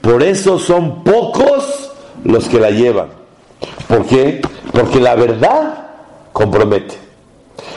Por 0.00 0.22
eso 0.22 0.58
son 0.58 1.02
pocos 1.02 1.90
los 2.24 2.48
que 2.48 2.60
la 2.60 2.70
llevan. 2.70 3.08
¿Por 3.88 4.06
qué? 4.06 4.40
Porque 4.72 5.00
la 5.00 5.14
verdad 5.14 5.86
compromete. 6.32 7.05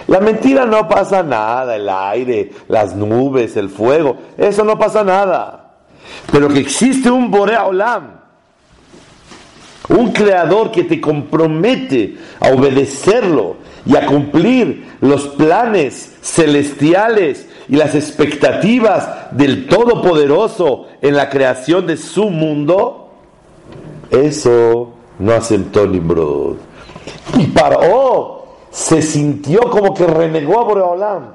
La 0.09 0.19
mentira 0.19 0.65
no 0.65 0.87
pasa 0.87 1.21
nada, 1.21 1.75
el 1.75 1.87
aire, 1.87 2.51
las 2.67 2.95
nubes, 2.95 3.55
el 3.57 3.69
fuego, 3.69 4.17
eso 4.39 4.63
no 4.63 4.77
pasa 4.77 5.03
nada. 5.03 5.75
Pero 6.31 6.47
que 6.47 6.59
existe 6.59 7.11
un 7.11 7.29
Borea 7.29 7.67
Olam, 7.67 8.19
un 9.89 10.11
creador 10.11 10.71
que 10.71 10.83
te 10.85 10.99
compromete 10.99 12.17
a 12.39 12.49
obedecerlo 12.49 13.57
y 13.85 13.95
a 13.95 14.07
cumplir 14.07 14.97
los 14.99 15.27
planes 15.27 16.15
celestiales 16.23 17.47
y 17.67 17.75
las 17.75 17.93
expectativas 17.93 19.29
del 19.29 19.67
Todopoderoso 19.67 20.87
en 21.03 21.15
la 21.15 21.29
creación 21.29 21.85
de 21.85 21.97
su 21.97 22.31
mundo, 22.31 23.11
eso 24.09 24.91
no 25.19 25.33
aceptó 25.33 25.85
Nimrod. 25.85 26.57
Y 27.37 27.45
Paró 27.45 28.38
se 28.71 29.01
sintió 29.01 29.61
como 29.69 29.93
que 29.93 30.05
renegó 30.05 30.59
a 30.59 30.63
Boreolam. 30.63 31.33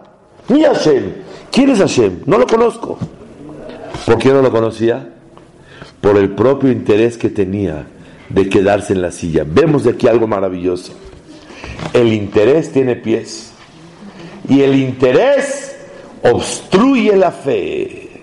Ni 0.49 0.63
Hashem. 0.65 1.13
¿Quién 1.51 1.71
es 1.71 1.79
Hashem? 1.79 2.23
No 2.27 2.39
lo 2.39 2.47
conozco. 2.47 2.99
¿Por 4.07 4.19
qué 4.19 4.31
no 4.31 4.43
lo 4.43 4.51
conocía? 4.51 5.09
Por 6.01 6.17
el 6.17 6.31
propio 6.31 6.71
interés 6.71 7.17
que 7.17 7.31
tenía 7.31 7.87
de 8.29 8.49
quedarse 8.49 8.93
en 8.93 9.03
la 9.03 9.11
silla. 9.11 9.45
Vemos 9.47 9.85
de 9.85 9.91
aquí 9.91 10.07
algo 10.07 10.27
maravilloso. 10.27 10.93
El 11.93 12.13
interés 12.13 12.73
tiene 12.73 12.97
pies. 12.97 13.53
Y 14.49 14.61
el 14.61 14.75
interés 14.75 15.77
obstruye 16.23 17.17
la 17.17 17.31
fe. 17.31 18.23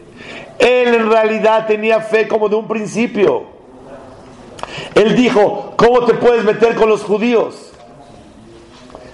Él 0.60 0.94
en 0.94 1.10
realidad 1.10 1.66
tenía 1.66 2.02
fe 2.02 2.28
como 2.28 2.48
de 2.48 2.56
un 2.56 2.68
principio. 2.68 3.46
Él 4.94 5.16
dijo, 5.16 5.74
¿cómo 5.76 6.06
te 6.06 6.14
puedes 6.14 6.44
meter 6.44 6.76
con 6.76 6.90
los 6.90 7.02
judíos? 7.02 7.71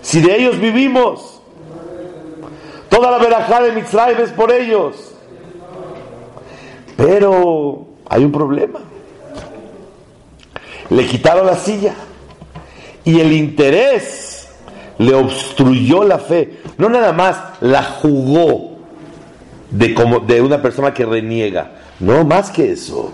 Si 0.08 0.22
de 0.22 0.38
ellos 0.38 0.58
vivimos, 0.58 1.42
toda 2.88 3.12
la 3.12 3.18
verajá 3.18 3.62
de 3.62 3.74
Mitzrayim 3.74 4.22
es 4.22 4.30
por 4.30 4.54
ellos. 4.54 4.96
Pero 6.96 7.88
hay 8.08 8.24
un 8.24 8.32
problema. 8.32 8.80
Le 10.92 11.06
quitaron 11.06 11.46
la 11.46 11.58
silla 11.58 11.94
y 13.04 13.20
el 13.20 13.34
interés 13.34 14.48
le 14.98 15.14
obstruyó 15.14 16.06
la 16.06 16.20
fe. 16.20 16.62
No 16.78 16.88
nada 16.88 17.12
más 17.12 17.36
la 17.60 17.84
jugó 17.84 18.78
de, 19.70 19.94
como, 19.94 20.22
de 20.22 20.42
una 20.42 20.62
persona 20.62 20.94
que 20.94 21.06
reniega. 21.06 21.82
No, 22.00 22.24
más 22.24 22.50
que 22.50 22.72
eso. 22.72 23.12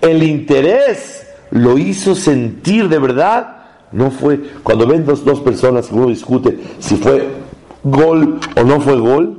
El 0.00 0.24
interés 0.24 1.28
lo 1.52 1.78
hizo 1.78 2.16
sentir 2.16 2.88
de 2.88 2.98
verdad. 2.98 3.57
No 3.92 4.10
fue, 4.10 4.38
cuando 4.62 4.86
ven 4.86 5.06
dos, 5.06 5.40
personas 5.40 5.88
que 5.88 5.94
uno 5.94 6.08
discute 6.08 6.58
si 6.78 6.96
fue 6.96 7.28
gol 7.82 8.38
o 8.56 8.64
no 8.64 8.80
fue 8.80 8.98
gol, 8.98 9.38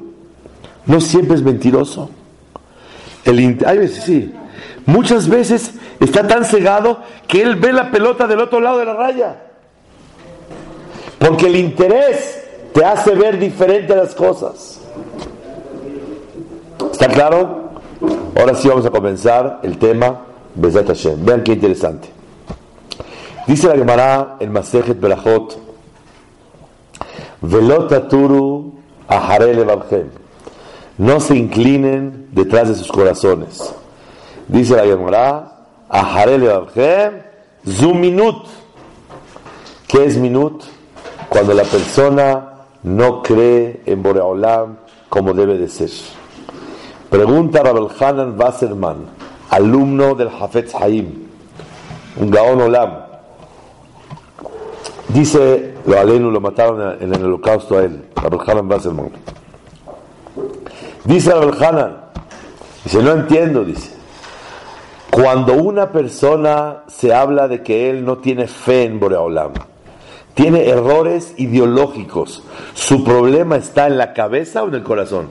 no 0.85 0.99
siempre 1.01 1.35
es 1.35 1.43
mentiroso. 1.43 2.09
El, 3.25 3.59
hay 3.65 3.87
sí. 3.87 4.33
Muchas 4.85 5.29
veces 5.29 5.73
está 5.99 6.27
tan 6.27 6.45
cegado 6.45 6.99
que 7.27 7.41
él 7.41 7.57
ve 7.57 7.73
la 7.73 7.91
pelota 7.91 8.25
del 8.25 8.39
otro 8.39 8.59
lado 8.59 8.79
de 8.79 8.85
la 8.85 8.93
raya. 8.93 9.43
Porque 11.19 11.47
el 11.47 11.57
interés 11.57 12.43
te 12.73 12.83
hace 12.83 13.13
ver 13.13 13.37
diferente 13.37 13.95
las 13.95 14.15
cosas. 14.15 14.81
¿Está 16.91 17.07
claro? 17.07 17.69
Ahora 18.35 18.55
sí 18.55 18.67
vamos 18.67 18.85
a 18.85 18.89
comenzar 18.89 19.59
el 19.63 19.77
tema 19.77 20.21
Bezat 20.55 20.87
Hashem. 20.87 21.23
Vean 21.23 21.43
qué 21.43 21.53
interesante. 21.53 22.18
Dice 23.47 23.67
la 23.67 23.75
Gemara 23.75 24.37
en 24.39 24.51
Masejet 24.51 24.99
Berachot, 24.99 25.57
Velotaturu 27.41 28.73
Aharele 29.07 29.65
No 30.97 31.19
se 31.19 31.35
inclinen 31.35 32.27
detrás 32.31 32.67
de 32.69 32.75
sus 32.75 32.91
corazones. 32.91 33.73
Dice 34.47 34.75
la 34.75 34.83
Gemara, 34.83 35.65
Aharele 35.89 36.51
Zuminut. 37.67 38.45
¿Qué 39.87 40.05
es 40.05 40.17
minut? 40.17 40.63
Cuando 41.29 41.53
la 41.53 41.63
persona 41.63 42.53
no 42.83 43.23
cree 43.23 43.81
en 43.85 44.03
Boreolam 44.03 44.77
como 45.09 45.33
debe 45.33 45.57
de 45.57 45.67
ser. 45.67 45.89
Pregunta 47.09 47.63
Rabel 47.63 47.87
Hanan 47.99 48.39
Wasserman, 48.39 48.97
alumno 49.49 50.13
del 50.13 50.29
Hafetz 50.29 50.75
Haim, 50.75 51.27
un 52.17 52.29
Gaon 52.29 52.61
Olam. 52.61 53.08
Dice, 55.09 55.73
lo 55.85 56.03
lo 56.05 56.39
mataron 56.39 57.01
en 57.01 57.13
el 57.13 57.25
holocausto 57.25 57.77
a 57.77 57.83
él, 57.83 58.05
Rabel 58.15 58.39
Hanan 58.45 58.69
Wasserman. 58.69 59.09
Dice 61.03 61.33
Rabel 61.33 61.63
Hanan, 61.63 61.97
dice, 62.83 63.01
no 63.01 63.11
entiendo, 63.11 63.63
dice. 63.65 63.91
Cuando 65.09 65.55
una 65.55 65.91
persona 65.91 66.83
se 66.87 67.13
habla 67.13 67.47
de 67.47 67.63
que 67.63 67.89
él 67.89 68.05
no 68.05 68.19
tiene 68.19 68.47
fe 68.47 68.83
en 68.83 68.99
Boreolam, 68.99 69.53
tiene 70.35 70.69
errores 70.69 71.33
ideológicos, 71.37 72.43
¿su 72.75 73.03
problema 73.03 73.57
está 73.57 73.87
en 73.87 73.97
la 73.97 74.13
cabeza 74.13 74.61
o 74.61 74.67
en 74.67 74.75
el 74.75 74.83
corazón? 74.83 75.29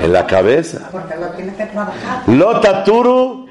En 0.00 0.12
la 0.12 0.26
cabeza. 0.26 0.88
Porque 0.92 1.16
lo 1.16 1.28
tiene 1.30 1.54
que 1.56 1.66
trabajar. 1.66 2.22
Lotaturu 2.28 3.46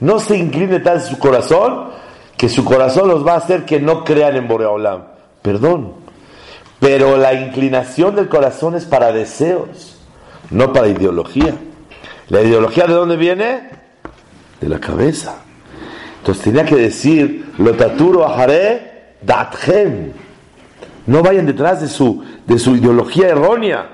No 0.00 0.18
se 0.18 0.38
incline 0.38 0.80
tal 0.80 1.02
su 1.02 1.18
corazón 1.18 1.92
que 2.36 2.48
su 2.48 2.64
corazón 2.64 3.08
los 3.08 3.26
va 3.26 3.34
a 3.34 3.38
hacer 3.38 3.64
que 3.64 3.80
no 3.80 4.04
crean 4.04 4.36
en 4.36 4.48
Boreolam. 4.48 5.04
Perdón. 5.42 5.94
Pero 6.80 7.16
la 7.16 7.32
inclinación 7.34 8.16
del 8.16 8.28
corazón 8.28 8.74
es 8.74 8.84
para 8.84 9.12
deseos, 9.12 9.98
no 10.50 10.72
para 10.72 10.88
ideología. 10.88 11.54
¿La 12.28 12.42
ideología 12.42 12.86
de 12.86 12.94
dónde 12.94 13.16
viene? 13.16 13.70
De 14.60 14.68
la 14.68 14.78
cabeza. 14.78 15.36
Entonces 16.18 16.44
tenía 16.44 16.64
que 16.64 16.76
decir, 16.76 17.52
Lotaturu 17.58 18.22
Ahare 18.22 19.16
Dathem. 19.22 20.12
No 21.06 21.22
vayan 21.22 21.46
detrás 21.46 21.80
de 21.80 21.88
su, 21.88 22.24
de 22.46 22.58
su 22.58 22.76
ideología 22.76 23.28
errónea. 23.28 23.88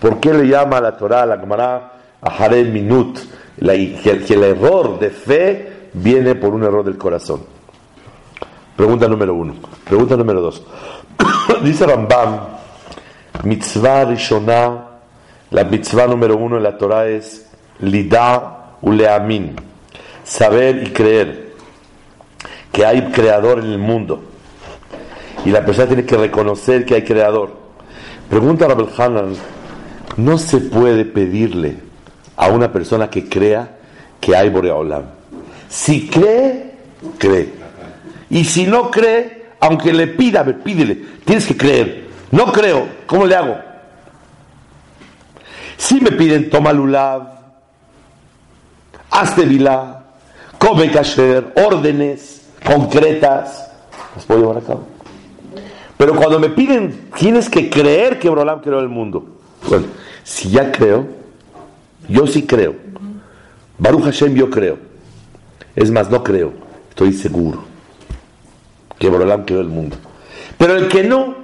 ¿Por 0.00 0.20
qué 0.20 0.32
le 0.34 0.46
llama 0.46 0.80
la 0.80 0.96
Torah, 0.96 1.24
la 1.24 1.38
Gemara, 1.38 1.92
Ahare 2.20 2.64
Minut? 2.64 3.18
que, 3.58 4.34
el 4.34 4.44
error 4.44 4.98
de 4.98 5.10
fe 5.10 5.72
viene 5.94 6.34
por 6.34 6.54
un 6.54 6.64
error 6.64 6.84
del 6.84 6.98
corazón. 6.98 7.53
Pregunta 8.76 9.08
número 9.08 9.34
uno. 9.34 9.54
Pregunta 9.84 10.16
número 10.16 10.40
dos. 10.40 10.62
Dice 11.62 11.86
Rambam, 11.86 12.40
mitzvah 13.44 14.04
rishonah, 14.04 14.90
la 15.50 15.64
mitzvah 15.64 16.06
número 16.06 16.36
uno 16.36 16.56
en 16.56 16.62
la 16.62 16.76
Torah 16.76 17.06
es 17.06 17.46
lidá 17.80 18.76
uleamin, 18.82 19.54
saber 20.24 20.82
y 20.82 20.90
creer 20.92 21.54
que 22.72 22.84
hay 22.84 23.10
creador 23.12 23.60
en 23.60 23.66
el 23.66 23.78
mundo. 23.78 24.22
Y 25.44 25.50
la 25.50 25.64
persona 25.64 25.86
tiene 25.86 26.04
que 26.04 26.16
reconocer 26.16 26.84
que 26.84 26.94
hay 26.94 27.04
creador. 27.04 27.52
Pregunta 28.28 28.66
Rabel 28.66 28.88
Hanan, 28.96 29.34
no 30.16 30.38
se 30.38 30.58
puede 30.58 31.04
pedirle 31.04 31.76
a 32.36 32.48
una 32.48 32.72
persona 32.72 33.08
que 33.08 33.28
crea 33.28 33.76
que 34.20 34.34
hay 34.34 34.48
Boreolam. 34.48 35.04
Si 35.68 36.08
cree, 36.08 36.72
cree. 37.18 37.63
Y 38.34 38.44
si 38.44 38.66
no 38.66 38.90
cree, 38.90 39.44
aunque 39.60 39.92
le 39.92 40.08
pida, 40.08 40.44
pídele, 40.44 40.96
tienes 41.24 41.46
que 41.46 41.56
creer. 41.56 42.08
No 42.32 42.46
creo, 42.50 42.88
¿cómo 43.06 43.26
le 43.26 43.36
hago? 43.36 43.56
Si 45.76 46.00
me 46.00 46.10
piden, 46.10 46.50
toma 46.50 46.72
lulav, 46.72 47.28
hazte 49.08 49.44
vilá, 49.44 50.02
come 50.58 50.90
kasher, 50.90 51.52
órdenes 51.64 52.48
concretas, 52.66 53.70
las 54.16 54.24
puedo 54.24 54.40
llevar 54.40 54.56
a 54.56 54.66
cabo. 54.66 54.84
Pero 55.96 56.16
cuando 56.16 56.40
me 56.40 56.48
piden, 56.48 57.10
tienes 57.16 57.48
que 57.48 57.70
creer 57.70 58.18
que 58.18 58.28
Borolam 58.28 58.60
creó 58.60 58.80
el 58.80 58.88
mundo. 58.88 59.38
Bueno, 59.68 59.86
si 60.24 60.50
ya 60.50 60.72
creo, 60.72 61.06
yo 62.08 62.26
sí 62.26 62.44
creo. 62.44 62.74
Baruch 63.78 64.02
Hashem, 64.02 64.34
yo 64.34 64.50
creo. 64.50 64.76
Es 65.76 65.88
más, 65.92 66.10
no 66.10 66.24
creo, 66.24 66.52
estoy 66.90 67.12
seguro 67.12 67.73
que 68.98 69.08
Borolam 69.08 69.44
creó 69.44 69.60
el 69.60 69.68
mundo. 69.68 69.96
Pero 70.58 70.76
el 70.76 70.88
que 70.88 71.04
no, 71.04 71.34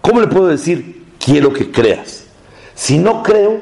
¿cómo 0.00 0.20
le 0.20 0.26
puedo 0.26 0.46
decir 0.46 1.04
quiero 1.18 1.52
que 1.52 1.70
creas? 1.70 2.24
Si 2.74 2.98
no 2.98 3.22
creo, 3.22 3.60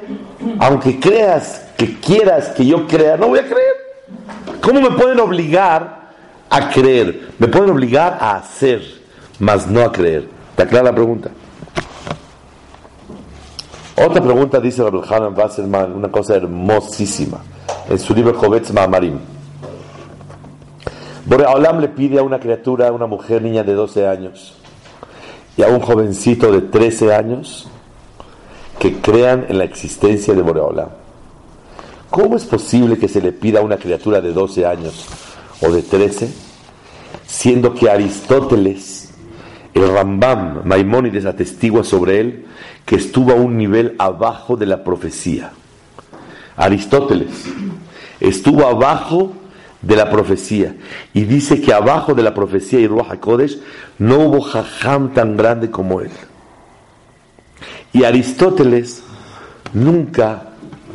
aunque 0.60 1.00
creas 1.00 1.66
que 1.76 1.98
quieras 1.98 2.48
que 2.50 2.66
yo 2.66 2.86
crea, 2.86 3.16
no 3.16 3.28
voy 3.28 3.40
a 3.40 3.46
creer. 3.46 3.74
¿Cómo 4.60 4.80
me 4.80 4.90
pueden 4.90 5.18
obligar 5.20 6.12
a 6.50 6.70
creer? 6.70 7.30
Me 7.38 7.48
pueden 7.48 7.70
obligar 7.70 8.18
a 8.20 8.36
hacer, 8.36 8.82
mas 9.38 9.66
no 9.66 9.82
a 9.82 9.92
creer. 9.92 10.28
¿Está 10.50 10.66
clara 10.66 10.86
la 10.86 10.94
pregunta? 10.94 11.30
Otra 13.96 14.22
pregunta 14.22 14.60
dice 14.60 14.82
Rabbi 14.82 15.00
Hanan 15.08 15.36
Wasserman, 15.36 15.92
una 15.92 16.08
cosa 16.08 16.36
hermosísima, 16.36 17.38
en 17.88 17.98
su 17.98 18.14
libro 18.14 18.34
Jovetz 18.34 18.72
Ma'amarim. 18.72 19.18
Boreolam 21.28 21.80
le 21.80 21.88
pide 21.88 22.18
a 22.18 22.22
una 22.22 22.40
criatura, 22.40 22.88
a 22.88 22.92
una 22.92 23.06
mujer 23.06 23.42
niña 23.42 23.62
de 23.62 23.74
12 23.74 24.06
años 24.06 24.54
y 25.58 25.62
a 25.62 25.68
un 25.68 25.80
jovencito 25.80 26.50
de 26.50 26.62
13 26.62 27.14
años 27.14 27.68
que 28.78 28.94
crean 28.94 29.44
en 29.46 29.58
la 29.58 29.64
existencia 29.64 30.32
de 30.32 30.40
Boreolam. 30.40 30.88
¿Cómo 32.08 32.34
es 32.34 32.46
posible 32.46 32.96
que 32.96 33.08
se 33.08 33.20
le 33.20 33.32
pida 33.32 33.58
a 33.58 33.62
una 33.62 33.76
criatura 33.76 34.22
de 34.22 34.32
12 34.32 34.64
años 34.64 35.06
o 35.60 35.70
de 35.70 35.82
13, 35.82 36.32
siendo 37.26 37.74
que 37.74 37.90
Aristóteles, 37.90 39.10
el 39.74 39.86
Rambam, 39.86 40.62
Maimónides 40.64 41.26
atestigua 41.26 41.84
sobre 41.84 42.20
él 42.20 42.46
que 42.86 42.96
estuvo 42.96 43.32
a 43.32 43.34
un 43.34 43.58
nivel 43.58 43.96
abajo 43.98 44.56
de 44.56 44.64
la 44.64 44.82
profecía? 44.82 45.52
Aristóteles 46.56 47.44
estuvo 48.18 48.66
abajo 48.66 49.32
de 49.82 49.96
la 49.96 50.10
profecía 50.10 50.74
y 51.14 51.24
dice 51.24 51.60
que 51.60 51.72
abajo 51.72 52.14
de 52.14 52.22
la 52.22 52.34
profecía 52.34 52.80
y 52.80 52.86
Ruach 52.86 53.08
no 53.98 54.18
hubo 54.18 54.40
jajam 54.40 55.14
tan 55.14 55.36
grande 55.36 55.70
como 55.70 56.00
él. 56.00 56.10
Y 57.92 58.04
Aristóteles 58.04 59.02
nunca 59.72 60.48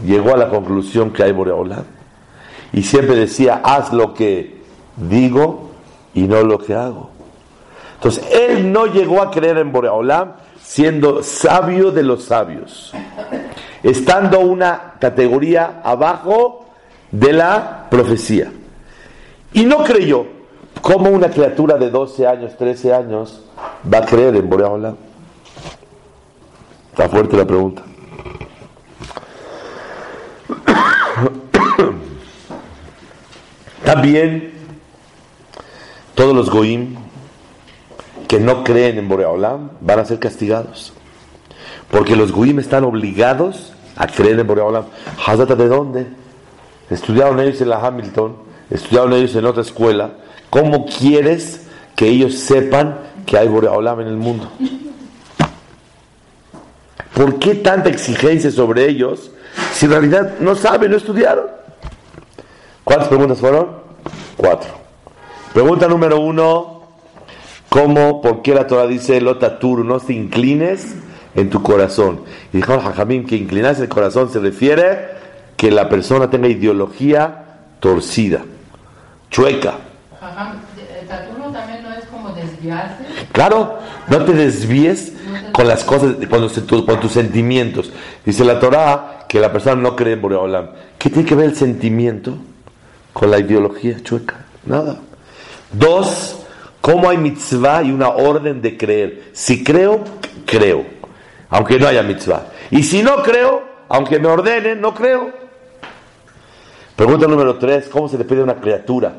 llegó 0.06 0.34
a 0.34 0.38
la 0.38 0.50
conclusión 0.50 1.12
que 1.12 1.24
hay 1.24 1.32
Boreolam. 1.32 1.86
Y 2.72 2.84
siempre 2.84 3.16
decía, 3.16 3.62
haz 3.64 3.94
lo 3.94 4.14
que 4.14 4.62
digo 4.98 5.72
y 6.14 6.24
no 6.24 6.44
lo 6.44 6.60
que 6.60 6.74
hago. 6.74 7.12
Entonces, 7.96 8.26
él 8.32 8.72
no 8.72 8.88
llegó 8.88 9.22
a 9.22 9.32
creer 9.32 9.58
en 9.60 9.72
Boreolam 9.72 10.34
siendo 10.62 11.24
sabio 11.24 11.92
de 11.92 12.04
los 12.04 12.24
sabios, 12.24 12.94
estando 13.84 14.40
una 14.40 14.94
categoría 15.00 15.82
abajo 15.84 16.66
de 17.12 17.34
la 17.34 17.88
profecía. 17.90 18.52
Y 19.54 19.66
no 19.66 19.84
creyó. 19.84 20.26
¿Cómo 20.82 21.10
una 21.10 21.30
criatura 21.30 21.78
de 21.78 21.90
12 21.90 22.28
años, 22.28 22.58
13 22.58 22.94
años 22.94 23.42
va 23.92 24.00
a 24.00 24.06
creer 24.06 24.36
en 24.36 24.50
Boreolam? 24.50 24.96
Está 26.92 27.08
fuerte 27.08 27.38
la 27.38 27.46
pregunta. 27.46 27.84
También 33.86 34.54
todos 36.16 36.36
los 36.36 36.50
goim 36.50 36.96
que 38.28 38.40
no 38.40 38.64
creen 38.64 38.98
en 38.98 39.08
Boreolam 39.08 39.70
van 39.80 40.00
a 40.00 40.06
ser 40.06 40.20
castigados. 40.20 40.94
Porque 41.92 42.16
los 42.16 42.32
goim 42.32 42.60
están 42.60 42.84
obligados 42.84 43.74
a 43.96 44.08
creer 44.08 44.40
en 44.40 44.48
Boreolam. 44.48 44.86
¿Hazata 45.26 45.56
de 45.56 45.68
dónde? 45.68 46.08
Estudiaron 46.90 47.40
ellos 47.40 47.62
en 47.62 47.70
la 47.70 47.78
Hamilton, 47.78 48.36
estudiaron 48.74 49.14
ellos 49.14 49.36
en 49.36 49.46
otra 49.46 49.62
escuela. 49.62 50.12
¿Cómo 50.50 50.86
quieres 50.86 51.68
que 51.96 52.08
ellos 52.08 52.36
sepan 52.36 52.98
que 53.26 53.38
hay 53.38 53.48
Boreolam 53.48 54.02
en 54.02 54.08
el 54.08 54.18
mundo? 54.18 54.52
¿Por 57.14 57.38
qué 57.40 57.56
tanta 57.56 57.90
exigencia 57.90 58.52
sobre 58.52 58.90
ellos 58.90 59.32
si 59.72 59.86
en 59.86 59.92
realidad 59.92 60.40
no 60.40 60.56
saben, 60.56 60.92
no 60.92 60.98
estudiaron? 60.98 61.46
¿Cuántas 62.84 63.08
preguntas 63.08 63.40
fueron? 63.40 63.70
Cuatro. 64.36 64.72
Pregunta 65.54 65.88
número 65.88 66.20
uno, 66.20 66.82
¿cómo, 67.70 68.22
por 68.22 68.42
qué 68.42 68.56
la 68.56 68.66
Torah 68.66 68.88
dice, 68.88 69.22
Lotatur, 69.22 69.86
no 69.86 70.00
te 70.00 70.14
inclines 70.14 70.96
en 71.36 71.52
tu 71.52 71.62
corazón? 71.62 72.22
Y 72.52 72.58
dijo 72.58 72.80
Jajamín 72.80 73.26
que 73.26 73.36
inclinarse 73.36 73.84
el 73.84 73.90
corazón 73.90 74.32
se 74.32 74.40
refiere 74.40 75.10
que 75.56 75.70
la 75.70 75.88
persona 75.90 76.32
tenga 76.32 76.48
ideología 76.48 77.44
torcida, 77.80 78.44
chueca. 79.34 79.74
Jajam, 80.22 80.60
el 81.02 81.08
tatuno 81.08 81.52
también 81.52 81.84
no 81.84 81.92
es 81.92 82.06
como 82.06 82.30
desviarse. 82.34 83.04
Claro, 83.34 83.80
no 84.08 84.24
te 84.24 84.32
desvíes 84.32 85.12
con 85.52 85.68
las 85.68 85.84
cosas, 85.84 86.16
con, 86.30 86.40
los- 86.42 86.54
con 86.58 87.00
tus 87.02 87.12
sentimientos. 87.12 87.92
Dice 88.24 88.46
la 88.46 88.60
Torah 88.60 89.26
que 89.28 89.40
la 89.42 89.52
persona 89.52 89.76
no 89.82 89.96
cree 89.98 90.14
en 90.14 90.22
Boreolam. 90.22 90.70
¿Qué 90.98 91.10
tiene 91.10 91.28
que 91.28 91.36
ver 91.36 91.48
el 91.48 91.56
sentimiento 91.56 92.38
con 93.12 93.30
la 93.32 93.40
ideología 93.40 94.02
chueca? 94.02 94.46
Nada. 94.66 94.98
Dos, 95.72 96.38
¿cómo 96.80 97.10
hay 97.10 97.18
mitzvah 97.18 97.82
y 97.84 97.92
una 97.92 98.10
orden 98.10 98.62
de 98.62 98.78
creer? 98.78 99.24
Si 99.34 99.64
creo, 99.64 100.04
creo, 100.46 100.86
aunque 101.50 101.80
no 101.80 101.88
haya 101.88 102.04
mitzvah. 102.04 102.46
Y 102.72 102.84
si 102.84 103.02
no 103.04 103.24
creo, 103.24 103.64
aunque 103.90 104.20
me 104.20 104.28
ordenen, 104.28 104.80
no 104.80 104.94
creo. 104.94 105.32
Pregunta 106.96 107.28
número 107.28 107.58
tres, 107.58 107.90
¿cómo 107.90 108.08
se 108.08 108.18
le 108.18 108.24
pide 108.24 108.42
a 108.42 108.44
una 108.44 108.56
criatura 108.56 109.14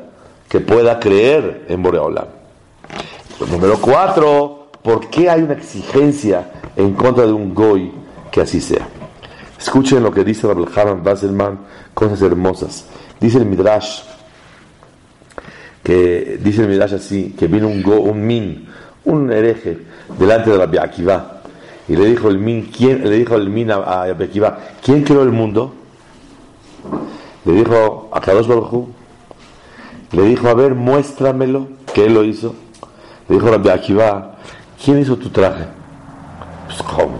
que 0.54 0.60
pueda 0.60 1.00
creer 1.00 1.64
en 1.68 1.82
Boreolam? 1.82 2.28
Número 3.50 3.76
cuatro, 3.80 4.68
¿por 4.84 5.10
qué 5.10 5.28
hay 5.28 5.42
una 5.42 5.54
exigencia 5.54 6.48
en 6.76 6.94
contra 6.94 7.26
de 7.26 7.32
un 7.32 7.52
goy 7.52 7.90
que 8.30 8.42
así 8.42 8.60
sea? 8.60 8.86
Escuchen 9.58 10.00
lo 10.00 10.12
que 10.12 10.22
dice 10.22 10.46
Rabbi 10.46 10.66
Hanan 10.76 11.02
Basselman, 11.02 11.58
cosas 11.92 12.22
hermosas. 12.22 12.86
Dice 13.18 13.38
el 13.38 13.46
Midrash, 13.46 14.02
que 15.82 16.38
dice 16.40 16.62
el 16.62 16.68
Midrash 16.68 16.94
así, 16.94 17.34
que 17.36 17.48
vino 17.48 17.66
un, 17.66 17.82
go, 17.82 17.96
un 17.96 18.24
min, 18.24 18.68
un 19.06 19.32
hereje, 19.32 19.76
delante 20.16 20.50
de 20.50 20.58
Rabbi 20.58 20.78
Akiva, 20.78 21.42
y 21.88 21.96
le 21.96 22.04
dijo 22.04 22.28
el 22.28 22.38
min, 22.38 22.70
¿quién, 22.70 23.02
le 23.02 23.10
dijo 23.10 23.34
el 23.34 23.50
min 23.50 23.72
a, 23.72 23.78
a 23.78 24.06
Rabbi 24.06 24.30
¿quién 24.84 25.02
creó 25.02 25.24
el 25.24 25.32
mundo? 25.32 25.74
Le 27.44 27.54
dijo 27.54 28.08
a 28.12 28.20
Kadosh 28.20 28.46
Baruj. 28.46 28.86
Le 30.14 30.22
dijo, 30.22 30.48
a 30.48 30.54
ver, 30.54 30.74
muéstramelo, 30.74 31.66
que 31.92 32.06
él 32.06 32.14
lo 32.14 32.22
hizo. 32.22 32.54
Le 33.28 33.34
dijo 33.34 33.50
Rabbi 33.50 33.68
Akiva, 33.68 34.36
¿quién 34.82 35.00
hizo 35.00 35.16
tu 35.16 35.28
traje? 35.30 35.64
Pues, 36.66 36.82
¿cómo? 36.82 37.18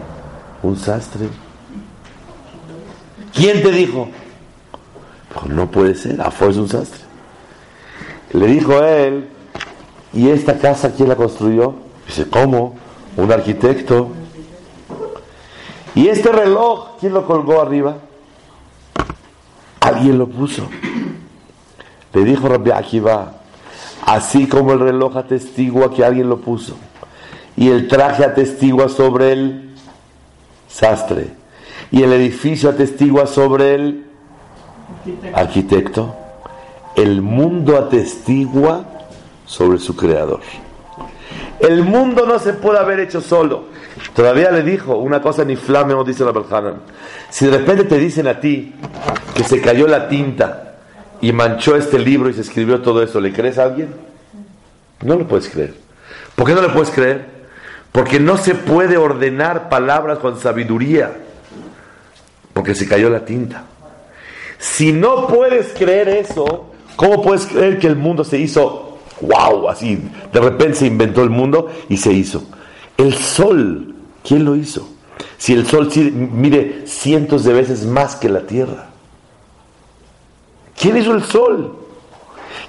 Un 0.62 0.76
sastre. 0.76 1.28
¿Quién 3.34 3.62
te 3.62 3.72
dijo? 3.72 4.08
Pues, 5.34 5.46
no 5.46 5.68
puede 5.70 5.96
ser, 5.96 6.20
a 6.20 6.30
fuerza 6.30 6.60
un 6.60 6.68
sastre. 6.68 7.00
Le 8.32 8.46
dijo 8.46 8.80
él, 8.84 9.28
¿y 10.12 10.28
esta 10.28 10.58
casa 10.58 10.92
quién 10.92 11.08
la 11.08 11.16
construyó? 11.16 11.74
Dice, 12.06 12.28
¿cómo? 12.28 12.76
Un 13.16 13.32
arquitecto. 13.32 14.10
¿Y 15.96 16.08
este 16.08 16.30
reloj 16.30 16.96
quién 17.00 17.12
lo 17.12 17.26
colgó 17.26 17.60
arriba? 17.60 17.96
Alguien 19.80 20.16
lo 20.16 20.28
puso. 20.28 20.68
Le 22.14 22.24
dijo 22.24 22.48
Rabbi 22.48 22.70
Akiva, 22.70 23.32
así 24.06 24.46
como 24.46 24.72
el 24.72 24.78
reloj 24.78 25.16
atestigua 25.16 25.92
que 25.92 26.04
alguien 26.04 26.28
lo 26.28 26.38
puso, 26.38 26.76
y 27.56 27.68
el 27.70 27.88
traje 27.88 28.24
atestigua 28.24 28.88
sobre 28.88 29.32
el 29.32 29.74
sastre, 30.68 31.30
y 31.90 32.02
el 32.02 32.12
edificio 32.12 32.70
atestigua 32.70 33.26
sobre 33.26 33.74
el 33.74 34.06
arquitecto, 35.34 36.14
el 36.94 37.20
mundo 37.20 37.76
atestigua 37.76 38.84
sobre 39.44 39.78
su 39.78 39.96
creador. 39.96 40.40
El 41.58 41.82
mundo 41.82 42.26
no 42.26 42.38
se 42.38 42.52
puede 42.52 42.78
haber 42.78 43.00
hecho 43.00 43.20
solo. 43.20 43.64
Todavía 44.14 44.50
le 44.50 44.62
dijo 44.62 44.96
una 44.96 45.20
cosa 45.20 45.44
ni 45.44 45.56
flame, 45.56 45.94
dice 46.04 46.24
la 46.24 46.32
Hanan. 46.50 46.82
Si 47.30 47.46
de 47.46 47.58
repente 47.58 47.84
te 47.84 47.98
dicen 47.98 48.28
a 48.28 48.38
ti 48.38 48.72
que 49.34 49.44
se 49.44 49.60
cayó 49.60 49.86
la 49.86 50.08
tinta 50.08 50.63
y 51.28 51.32
manchó 51.32 51.76
este 51.76 51.98
libro 51.98 52.28
y 52.28 52.34
se 52.34 52.40
escribió 52.40 52.80
todo 52.80 53.02
eso, 53.02 53.20
¿le 53.20 53.32
crees 53.32 53.58
a 53.58 53.64
alguien? 53.64 53.88
No 55.02 55.16
lo 55.16 55.26
puedes 55.26 55.48
creer. 55.48 55.74
¿Por 56.34 56.46
qué 56.46 56.54
no 56.54 56.62
le 56.62 56.68
puedes 56.68 56.90
creer? 56.90 57.26
Porque 57.92 58.18
no 58.18 58.36
se 58.36 58.54
puede 58.54 58.96
ordenar 58.96 59.68
palabras 59.68 60.18
con 60.18 60.38
sabiduría. 60.38 61.12
Porque 62.52 62.74
se 62.74 62.88
cayó 62.88 63.10
la 63.10 63.24
tinta. 63.24 63.64
Si 64.58 64.92
no 64.92 65.26
puedes 65.26 65.72
creer 65.74 66.08
eso, 66.08 66.74
¿Cómo 66.96 67.22
puedes 67.22 67.46
creer 67.46 67.78
que 67.78 67.88
el 67.88 67.96
mundo 67.96 68.22
se 68.24 68.38
hizo, 68.38 68.98
wow, 69.20 69.68
así, 69.68 69.98
de 70.32 70.40
repente 70.40 70.76
se 70.76 70.86
inventó 70.86 71.22
el 71.22 71.30
mundo 71.30 71.70
y 71.88 71.96
se 71.96 72.12
hizo? 72.12 72.44
El 72.96 73.14
sol, 73.14 73.94
¿quién 74.22 74.44
lo 74.44 74.54
hizo? 74.54 74.88
Si 75.36 75.52
el 75.52 75.66
sol 75.66 75.90
mide 76.32 76.84
cientos 76.86 77.44
de 77.44 77.52
veces 77.52 77.84
más 77.84 78.14
que 78.16 78.28
la 78.28 78.42
tierra. 78.42 78.90
¿Quién 80.84 80.98
hizo 80.98 81.14
el 81.14 81.24
sol? 81.24 81.76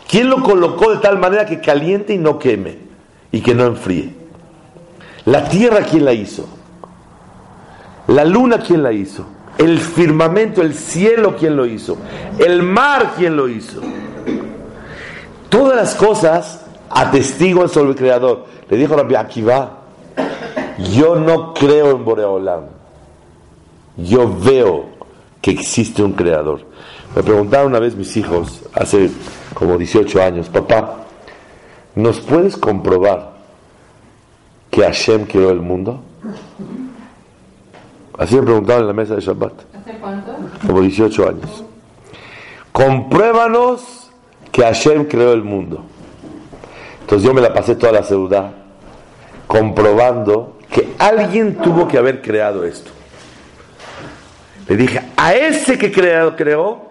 ¿Quién 0.10 0.30
lo 0.30 0.41
colocó 0.41 0.89
de 0.89 0.99
tal 0.99 1.19
manera 1.19 1.45
que 1.45 1.60
caliente 1.60 2.13
y 2.13 2.17
no 2.17 2.39
queme 2.39 2.78
y 3.30 3.41
que 3.41 3.54
no 3.54 3.65
enfríe? 3.65 4.15
La 5.25 5.49
tierra, 5.49 5.82
¿quién 5.82 6.06
la 6.06 6.13
hizo? 6.13 6.47
La 8.08 8.23
luna, 8.23 8.60
¿quién 8.60 8.84
la 8.84 8.93
hizo? 8.93 9.25
El 9.58 9.80
firmamento, 9.80 10.62
el 10.62 10.73
cielo, 10.73 11.36
¿quién 11.38 11.58
lo 11.58 11.65
hizo? 11.65 11.97
El 12.39 12.63
mar, 12.63 13.15
¿quién 13.17 13.36
lo 13.36 13.49
hizo? 13.49 13.82
Todas 15.49 15.75
las 15.75 15.93
cosas 15.95 16.65
atestiguan 16.89 17.67
sobre 17.67 17.89
el 17.89 17.95
Creador. 17.97 18.45
Le 18.69 18.78
dijo 18.78 18.95
Rabbi 18.95 19.15
Akiva, 19.15 19.80
yo 20.93 21.17
no 21.17 21.54
creo 21.54 21.91
en 21.91 22.06
Boreolam. 22.06 22.63
Yo 23.97 24.34
veo 24.39 24.86
que 25.41 25.51
existe 25.51 26.01
un 26.01 26.13
Creador. 26.13 26.62
Me 27.15 27.23
preguntaron 27.23 27.67
una 27.67 27.80
vez 27.80 27.95
mis 27.95 28.17
hijos, 28.17 28.62
hace 28.73 29.10
como 29.54 29.78
18 29.78 30.21
años, 30.21 30.49
papá, 30.49 30.97
¿nos 31.95 32.19
puedes 32.19 32.58
comprobar 32.58 33.32
que 34.69 34.82
Hashem 34.82 35.25
creó 35.25 35.51
el 35.51 35.62
mundo? 35.62 36.01
Así 38.17 38.36
me 38.36 38.41
preguntaron 38.41 38.82
en 38.82 38.88
la 38.88 38.93
mesa 38.93 39.15
de 39.15 39.21
Shabbat. 39.21 39.54
¿Hace 39.73 39.97
cuánto? 39.97 40.36
Como 40.67 40.82
18 40.82 41.30
años. 41.30 41.63
Compruébanos 42.73 44.12
que 44.51 44.63
Hashem 44.63 45.06
creó 45.06 45.32
el 45.32 45.43
mundo. 45.43 45.86
Entonces 46.99 47.25
yo 47.25 47.34
me 47.34 47.39
la 47.39 47.54
pasé 47.54 47.75
toda 47.75 47.93
la 47.93 48.04
ciudad 48.04 48.51
comprobando 49.47 50.58
que 50.69 50.95
alguien 50.97 51.56
tuvo 51.56 51.88
que 51.88 51.97
haber 51.97 52.21
creado 52.21 52.65
esto. 52.65 52.91
Le 54.67 54.75
dije, 54.75 55.01
a 55.15 55.34
ese 55.34 55.78
que 55.78 55.91
creado, 55.91 56.36
creó, 56.36 56.85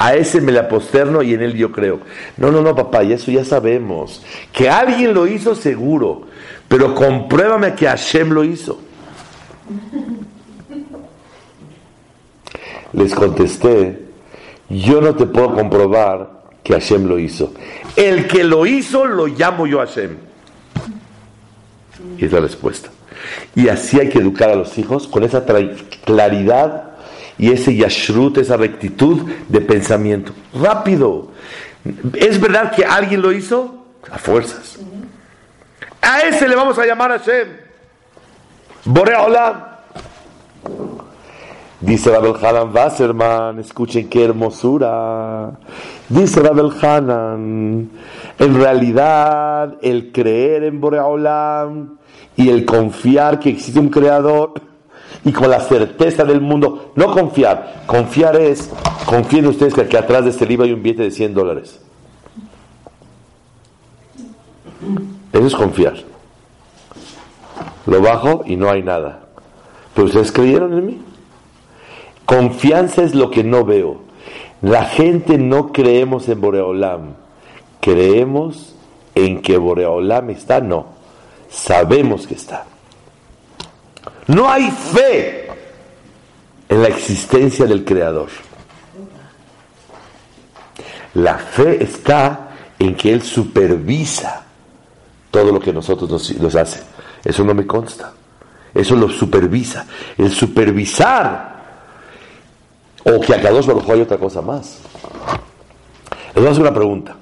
a 0.00 0.14
ese 0.14 0.40
me 0.40 0.50
la 0.50 0.66
posterno 0.66 1.20
y 1.22 1.34
en 1.34 1.42
él 1.42 1.54
yo 1.54 1.70
creo. 1.70 2.00
No, 2.38 2.50
no, 2.50 2.62
no, 2.62 2.74
papá, 2.74 3.04
y 3.04 3.12
eso 3.12 3.30
ya 3.30 3.44
sabemos. 3.44 4.22
Que 4.50 4.70
alguien 4.70 5.12
lo 5.12 5.26
hizo 5.26 5.54
seguro, 5.54 6.22
pero 6.68 6.94
compruébame 6.94 7.74
que 7.74 7.86
Hashem 7.86 8.30
lo 8.30 8.42
hizo. 8.42 8.80
Les 12.94 13.14
contesté, 13.14 14.06
yo 14.70 15.02
no 15.02 15.14
te 15.14 15.26
puedo 15.26 15.54
comprobar 15.54 16.44
que 16.62 16.72
Hashem 16.72 17.06
lo 17.06 17.18
hizo. 17.18 17.52
El 17.94 18.26
que 18.26 18.42
lo 18.42 18.64
hizo 18.64 19.04
lo 19.04 19.26
llamo 19.26 19.66
yo 19.66 19.80
Hashem. 19.80 20.16
Y 22.16 22.24
es 22.24 22.32
la 22.32 22.40
respuesta. 22.40 22.88
Y 23.54 23.68
así 23.68 24.00
hay 24.00 24.08
que 24.08 24.20
educar 24.20 24.48
a 24.48 24.54
los 24.54 24.78
hijos 24.78 25.06
con 25.06 25.24
esa 25.24 25.44
claridad 26.06 26.89
y 27.40 27.50
ese 27.50 27.74
yashrut, 27.74 28.36
esa 28.36 28.58
rectitud 28.58 29.22
de 29.48 29.62
pensamiento. 29.62 30.32
Rápido. 30.52 31.28
¿Es 32.12 32.38
verdad 32.38 32.70
que 32.70 32.84
alguien 32.84 33.22
lo 33.22 33.32
hizo? 33.32 33.86
A 34.12 34.18
fuerzas. 34.18 34.78
A 36.02 36.20
ese 36.20 36.46
le 36.46 36.54
vamos 36.54 36.78
a 36.78 36.84
llamar 36.84 37.18
Hashem. 37.18 37.48
Boreola. 38.84 39.78
Dice 41.80 42.10
Rabel 42.10 42.34
Hanan 42.44 42.74
Wasserman, 42.74 43.58
escuchen 43.58 44.10
qué 44.10 44.26
hermosura. 44.26 45.52
Dice 46.10 46.40
Rabel 46.40 46.72
Hanan, 46.82 47.88
en 48.38 48.54
realidad 48.54 49.78
el 49.80 50.12
creer 50.12 50.64
en 50.64 50.78
Boreolam 50.78 51.96
y 52.36 52.50
el 52.50 52.66
confiar 52.66 53.40
que 53.40 53.48
existe 53.48 53.80
un 53.80 53.88
creador 53.88 54.69
y 55.24 55.32
con 55.32 55.50
la 55.50 55.60
certeza 55.60 56.24
del 56.24 56.40
mundo, 56.40 56.92
no 56.94 57.12
confiar, 57.12 57.82
confiar 57.86 58.36
es, 58.36 58.70
confíen 59.04 59.46
ustedes 59.46 59.74
que 59.74 59.82
aquí 59.82 59.96
atrás 59.96 60.24
de 60.24 60.30
este 60.30 60.46
libro 60.46 60.64
hay 60.64 60.72
un 60.72 60.82
billete 60.82 61.02
de 61.02 61.10
100 61.10 61.34
dólares. 61.34 61.80
Eso 65.32 65.46
es 65.46 65.54
confiar 65.54 66.10
lo 67.86 68.00
bajo 68.00 68.42
y 68.46 68.56
no 68.56 68.70
hay 68.70 68.82
nada. 68.82 69.20
Pero 69.94 70.06
ustedes 70.06 70.32
creyeron 70.32 70.72
en 70.74 70.86
mí. 70.86 71.02
Confianza 72.24 73.02
es 73.02 73.14
lo 73.14 73.30
que 73.30 73.42
no 73.42 73.64
veo. 73.64 73.98
La 74.62 74.84
gente 74.84 75.38
no 75.38 75.72
creemos 75.72 76.28
en 76.28 76.40
Boreolam. 76.40 77.14
Creemos 77.80 78.76
en 79.14 79.42
que 79.42 79.58
Boreolam 79.58 80.30
está, 80.30 80.60
no. 80.60 80.86
Sabemos 81.48 82.26
que 82.26 82.34
está. 82.34 82.66
No 84.30 84.48
hay 84.48 84.70
fe 84.70 85.48
en 86.68 86.82
la 86.82 86.88
existencia 86.88 87.66
del 87.66 87.84
Creador. 87.84 88.28
La 91.14 91.36
fe 91.36 91.82
está 91.82 92.50
en 92.78 92.94
que 92.94 93.12
Él 93.12 93.22
supervisa 93.22 94.44
todo 95.32 95.50
lo 95.50 95.58
que 95.58 95.72
nosotros 95.72 96.08
nos, 96.08 96.32
nos 96.36 96.54
hace. 96.54 96.80
Eso 97.24 97.42
no 97.42 97.54
me 97.54 97.66
consta. 97.66 98.12
Eso 98.72 98.94
lo 98.94 99.08
supervisa. 99.08 99.86
El 100.16 100.30
supervisar. 100.30 101.50
O 103.02 103.20
que 103.20 103.34
a 103.34 103.50
dos 103.50 103.66
Baruj 103.66 103.90
hay 103.90 104.02
otra 104.02 104.18
cosa 104.18 104.40
más. 104.40 104.78
Les 106.26 106.36
voy 106.36 106.46
a 106.46 106.50
hacer 106.50 106.62
una 106.62 106.74
pregunta. 106.74 107.16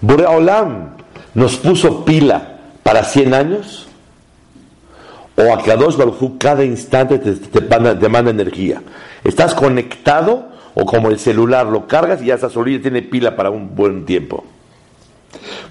¿Boreolam 0.00 0.96
nos 1.34 1.56
puso 1.56 2.02
pila 2.02 2.60
para 2.82 3.04
100 3.04 3.34
años? 3.34 3.85
¿O 5.36 5.52
a 5.52 5.62
Kadosh 5.62 5.96
Baruj 5.96 6.38
cada 6.38 6.64
instante 6.64 7.18
te, 7.18 7.34
te, 7.34 8.08
manda 8.08 8.30
energía? 8.30 8.82
¿Estás 9.22 9.54
conectado 9.54 10.48
o 10.74 10.84
como 10.86 11.08
el 11.08 11.18
celular 11.18 11.66
lo 11.66 11.86
cargas 11.86 12.22
y 12.22 12.26
ya 12.26 12.34
esa 12.34 12.48
solilla 12.48 12.80
tiene 12.80 13.02
pila 13.02 13.36
para 13.36 13.50
un 13.50 13.74
buen 13.74 14.06
tiempo? 14.06 14.44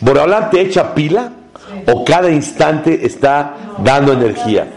¿Boreolam 0.02 0.50
te 0.52 0.62
echa 0.62 0.94
pila? 0.94 1.32
o 1.88 2.06
cada 2.06 2.30
instante 2.30 3.06
está 3.06 3.56
dando 3.80 4.14
energía. 4.14 4.68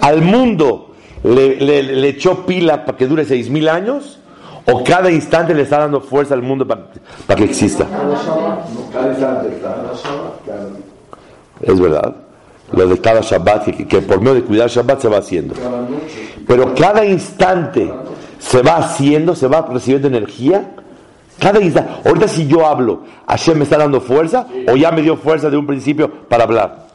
Al 0.00 0.22
mundo 0.22 0.94
le, 1.24 2.08
echó 2.08 2.46
pila 2.46 2.84
para 2.84 2.96
que 2.96 3.06
dure 3.06 3.24
seis 3.24 3.50
mil 3.50 3.68
años 3.68 4.20
o 4.66 4.84
cada 4.84 5.10
instante 5.10 5.54
le 5.54 5.62
está 5.62 5.78
dando 5.78 6.00
fuerza 6.00 6.34
al 6.34 6.42
mundo 6.42 6.66
para, 6.66 7.36
que 7.36 7.44
exista. 7.44 7.86
Es 11.62 11.80
verdad. 11.80 12.14
Lo 12.72 12.86
de 12.86 12.98
cada 13.00 13.20
Shabbat, 13.20 13.64
que, 13.86 14.00
por 14.02 14.20
medio 14.20 14.34
de 14.34 14.42
cuidar 14.42 14.68
Shabbat 14.68 15.00
se 15.00 15.08
va 15.08 15.18
haciendo. 15.18 15.54
Pero 16.46 16.74
cada 16.74 17.04
instante 17.04 17.92
se 18.38 18.62
va 18.62 18.76
haciendo, 18.76 19.34
se 19.34 19.46
va 19.48 19.62
recibiendo 19.62 20.08
energía 20.08 20.74
cada 21.38 21.60
instante. 21.60 21.90
Ahorita 22.04 22.28
si 22.28 22.46
yo 22.46 22.66
hablo, 22.66 23.02
¿Hashem 23.26 23.58
me 23.58 23.64
está 23.64 23.78
dando 23.78 24.00
fuerza 24.00 24.46
o 24.68 24.76
ya 24.76 24.90
me 24.90 25.02
dio 25.02 25.16
fuerza 25.16 25.48
de 25.48 25.56
un 25.56 25.66
principio 25.66 26.10
para 26.10 26.44
hablar? 26.44 26.88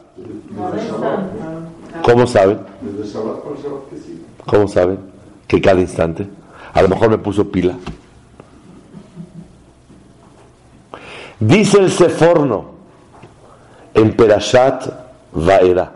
¿Cómo 2.02 2.26
saben? 2.26 2.58
¿Cómo 4.46 4.68
saben? 4.68 4.98
Que 5.46 5.60
cada 5.60 5.80
instante. 5.80 6.26
A 6.74 6.82
lo 6.82 6.88
mejor 6.88 7.08
me 7.08 7.18
puso 7.18 7.50
pila. 7.50 7.74
Dice 11.40 11.78
el 11.78 11.90
Seforno 11.90 12.72
en 13.94 14.12
Perashat 14.14 15.03
Vaera. 15.34 15.92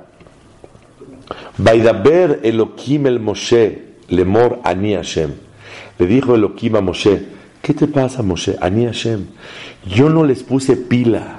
Vaidaber 1.56 2.40
Elohim 2.42 3.06
el 3.06 3.20
Moshe 3.20 3.82
lemor 4.08 4.60
ani 4.64 4.94
Hashem. 4.94 5.32
Le 5.98 6.06
dijo 6.06 6.34
Elohim 6.34 6.76
a 6.76 6.80
Moshe, 6.80 7.38
¿Qué 7.62 7.74
te 7.74 7.86
pasa, 7.86 8.22
Moshe? 8.22 8.56
Ani 8.60 8.86
Hashem. 8.86 9.26
Yo 9.86 10.08
no 10.08 10.24
les 10.24 10.42
puse 10.42 10.76
pila. 10.76 11.36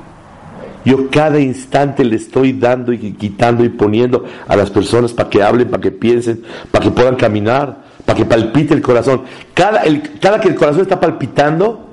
Yo 0.86 1.10
cada 1.10 1.40
instante 1.40 2.04
le 2.04 2.16
estoy 2.16 2.54
dando 2.54 2.94
y 2.94 3.14
quitando 3.14 3.64
y 3.64 3.70
poniendo 3.70 4.26
a 4.48 4.56
las 4.56 4.70
personas 4.70 5.12
para 5.14 5.30
que 5.30 5.44
hablen, 5.44 5.70
para 5.70 5.82
que 5.82 5.92
piensen, 5.92 6.44
para 6.72 6.86
que 6.86 6.92
puedan 6.92 7.16
caminar, 7.16 7.84
para 8.06 8.18
que 8.18 8.26
palpite 8.26 8.74
el 8.74 8.82
corazón. 8.82 9.24
Cada, 9.54 9.84
cada 10.22 10.40
que 10.40 10.50
el 10.50 10.56
corazón 10.56 10.82
está 10.82 11.00
palpitando 11.00 11.90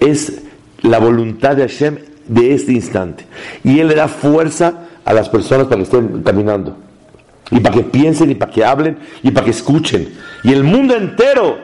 es 0.00 0.42
la 0.82 0.98
voluntad 0.98 1.56
de 1.56 1.62
Hashem 1.62 1.98
de 2.26 2.54
este 2.54 2.72
instante. 2.72 3.26
Y 3.62 3.80
Él 3.80 3.88
le 3.88 3.94
da 3.94 4.08
fuerza 4.08 4.88
a 5.04 5.12
las 5.12 5.28
personas 5.28 5.66
para 5.66 5.76
que 5.76 5.82
estén 5.82 6.22
caminando. 6.22 6.76
Y 7.50 7.60
para 7.60 7.74
que 7.74 7.82
piensen, 7.82 8.30
y 8.30 8.34
para 8.34 8.50
que 8.50 8.64
hablen, 8.64 8.98
y 9.22 9.30
para 9.30 9.44
que 9.44 9.50
escuchen. 9.50 10.14
Y 10.42 10.52
el 10.52 10.64
mundo 10.64 10.96
entero 10.96 11.58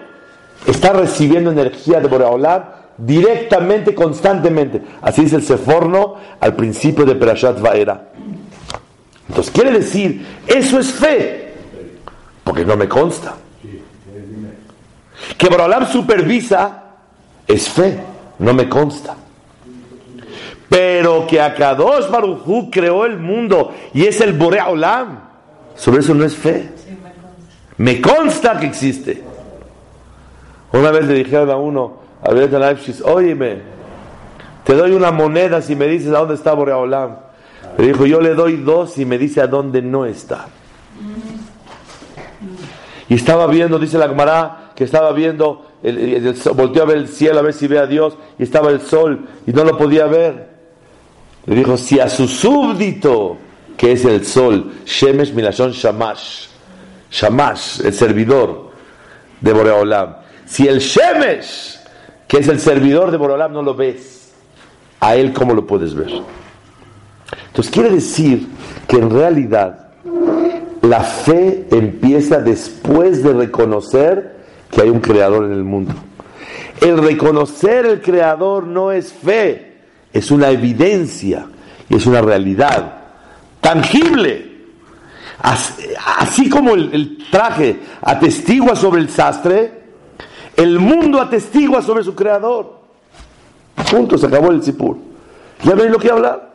está 0.66 0.92
recibiendo 0.92 1.50
energía 1.50 2.00
de 2.00 2.08
Boreolam 2.08 2.62
directamente, 2.98 3.94
constantemente. 3.94 4.82
Así 5.00 5.22
dice 5.22 5.36
el 5.36 5.42
Seforno 5.42 6.16
al 6.38 6.54
principio 6.54 7.04
de 7.06 7.14
Perashat 7.14 7.60
Vaera. 7.60 8.08
Entonces 9.28 9.52
quiere 9.52 9.70
decir, 9.70 10.26
eso 10.46 10.78
es 10.78 10.92
fe, 10.92 11.54
porque 12.44 12.64
no 12.64 12.76
me 12.76 12.88
consta. 12.88 13.36
Que 15.38 15.48
Boreolam 15.48 15.86
supervisa 15.86 16.82
es 17.46 17.68
fe, 17.68 18.00
no 18.38 18.52
me 18.52 18.68
consta. 18.68 19.16
Pero 20.70 21.26
que 21.26 21.40
Akadosh 21.40 22.08
Barujú 22.08 22.70
creó 22.70 23.04
el 23.04 23.18
mundo 23.18 23.74
y 23.92 24.06
es 24.06 24.20
el 24.20 24.32
Borea 24.32 24.68
Olam, 24.68 25.18
sobre 25.74 25.98
eso 25.98 26.14
no 26.14 26.24
es 26.24 26.36
fe. 26.36 26.70
Me 27.76 28.00
consta 28.00 28.58
que 28.60 28.66
existe. 28.66 29.24
Una 30.72 30.92
vez 30.92 31.06
le 31.06 31.14
dijeron 31.14 31.50
a 31.50 31.56
uno, 31.56 31.98
a 32.22 32.32
ver, 32.32 32.48
óyeme, 33.04 33.62
te 34.62 34.74
doy 34.74 34.92
una 34.92 35.10
moneda 35.10 35.60
si 35.60 35.74
me 35.74 35.88
dices 35.88 36.14
a 36.14 36.18
dónde 36.18 36.34
está 36.34 36.52
Borea 36.52 36.76
Olam. 36.76 37.16
Le 37.76 37.88
dijo, 37.88 38.06
yo 38.06 38.20
le 38.20 38.34
doy 38.34 38.58
dos 38.58 38.96
y 38.98 39.04
me 39.04 39.18
dice 39.18 39.40
a 39.40 39.48
dónde 39.48 39.82
no 39.82 40.06
está. 40.06 40.46
Y 43.08 43.14
estaba 43.14 43.48
viendo, 43.48 43.80
dice 43.80 43.98
la 43.98 44.08
Gemara, 44.08 44.70
que 44.76 44.84
estaba 44.84 45.10
viendo, 45.10 45.66
el, 45.82 46.32
volteó 46.54 46.84
a 46.84 46.86
ver 46.86 46.98
el 46.98 47.08
cielo 47.08 47.40
a 47.40 47.42
ver 47.42 47.54
si 47.54 47.66
ve 47.66 47.80
a 47.80 47.86
Dios, 47.86 48.16
y 48.38 48.44
estaba 48.44 48.70
el 48.70 48.82
sol 48.82 49.26
y 49.48 49.52
no 49.52 49.64
lo 49.64 49.76
podía 49.76 50.06
ver. 50.06 50.59
Le 51.46 51.54
dijo, 51.54 51.76
si 51.76 51.98
a 51.98 52.08
su 52.08 52.28
súbdito, 52.28 53.36
que 53.76 53.92
es 53.92 54.04
el 54.04 54.24
sol, 54.26 54.72
Shemesh 54.84 55.32
Milashon 55.32 55.72
Shamash, 55.72 56.46
Shamash, 57.10 57.80
el 57.84 57.92
servidor 57.94 58.70
de 59.40 59.52
Boreolam, 59.52 60.16
si 60.44 60.68
el 60.68 60.80
Shemesh, 60.80 61.78
que 62.28 62.38
es 62.38 62.48
el 62.48 62.60
servidor 62.60 63.10
de 63.10 63.16
Boreolam, 63.16 63.52
no 63.52 63.62
lo 63.62 63.74
ves, 63.74 64.32
a 65.00 65.16
él 65.16 65.32
cómo 65.32 65.54
lo 65.54 65.66
puedes 65.66 65.94
ver. 65.94 66.12
Entonces 67.46 67.72
quiere 67.72 67.90
decir 67.90 68.48
que 68.86 68.96
en 68.96 69.10
realidad 69.10 69.88
la 70.82 71.00
fe 71.00 71.66
empieza 71.70 72.40
después 72.40 73.22
de 73.22 73.32
reconocer 73.32 74.36
que 74.70 74.82
hay 74.82 74.90
un 74.90 75.00
creador 75.00 75.44
en 75.44 75.52
el 75.52 75.64
mundo. 75.64 75.94
El 76.80 76.98
reconocer 76.98 77.86
el 77.86 78.00
creador 78.00 78.66
no 78.66 78.92
es 78.92 79.12
fe, 79.12 79.69
es 80.12 80.30
una 80.30 80.50
evidencia 80.50 81.46
y 81.88 81.96
es 81.96 82.06
una 82.06 82.20
realidad 82.20 83.00
tangible. 83.60 84.50
Así, 85.42 86.50
como 86.50 86.74
el, 86.74 87.18
traje 87.30 87.80
atestigua 88.02 88.76
sobre 88.76 89.00
el 89.00 89.08
sastre, 89.08 89.80
el 90.56 90.78
mundo 90.78 91.20
atestigua 91.20 91.80
sobre 91.80 92.04
su 92.04 92.14
creador. 92.14 92.80
Punto, 93.90 94.18
se 94.18 94.26
acabó 94.26 94.50
el 94.50 94.62
sipur. 94.62 94.98
Ya 95.64 95.74
no 95.74 95.84
lo 95.84 95.98
que 95.98 96.10
hablar. 96.10 96.50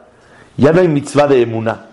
Ya 0.58 0.72
no 0.72 0.82
hay 0.82 0.88
mitzvah 0.88 1.28
de 1.28 1.42
emuná. 1.42 1.88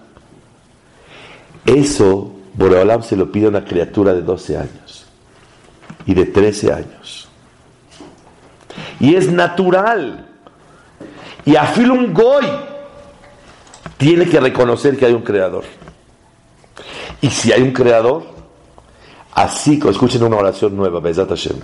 Eso, 1.64 2.32
Boreolam 2.54 3.02
se 3.02 3.16
lo 3.16 3.30
pide 3.30 3.46
a 3.46 3.48
una 3.48 3.64
criatura 3.64 4.12
de 4.12 4.22
12 4.22 4.56
años 4.56 5.06
y 6.06 6.14
de 6.14 6.26
13 6.26 6.72
años. 6.72 7.28
Y 9.00 9.14
es 9.14 9.30
natural. 9.30 10.31
Y 11.44 11.56
afil 11.56 11.90
un 11.90 12.14
goy 12.14 12.46
tiene 13.96 14.28
que 14.28 14.40
reconocer 14.40 14.96
que 14.96 15.06
hay 15.06 15.12
un 15.12 15.22
creador. 15.22 15.64
Y 17.20 17.30
si 17.30 17.52
hay 17.52 17.62
un 17.62 17.72
creador, 17.72 18.24
así 19.32 19.78
como, 19.78 19.90
escuchen 19.90 20.22
una 20.22 20.36
oración 20.36 20.76
nueva, 20.76 21.00
Bezat 21.00 21.28
Hashem. 21.28 21.56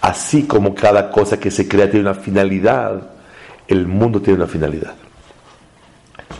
Así 0.00 0.46
como 0.46 0.74
cada 0.74 1.10
cosa 1.10 1.38
que 1.38 1.50
se 1.50 1.68
crea 1.68 1.90
tiene 1.90 2.08
una 2.08 2.14
finalidad, 2.14 3.10
el 3.68 3.86
mundo 3.86 4.20
tiene 4.20 4.38
una 4.38 4.46
finalidad. 4.46 4.94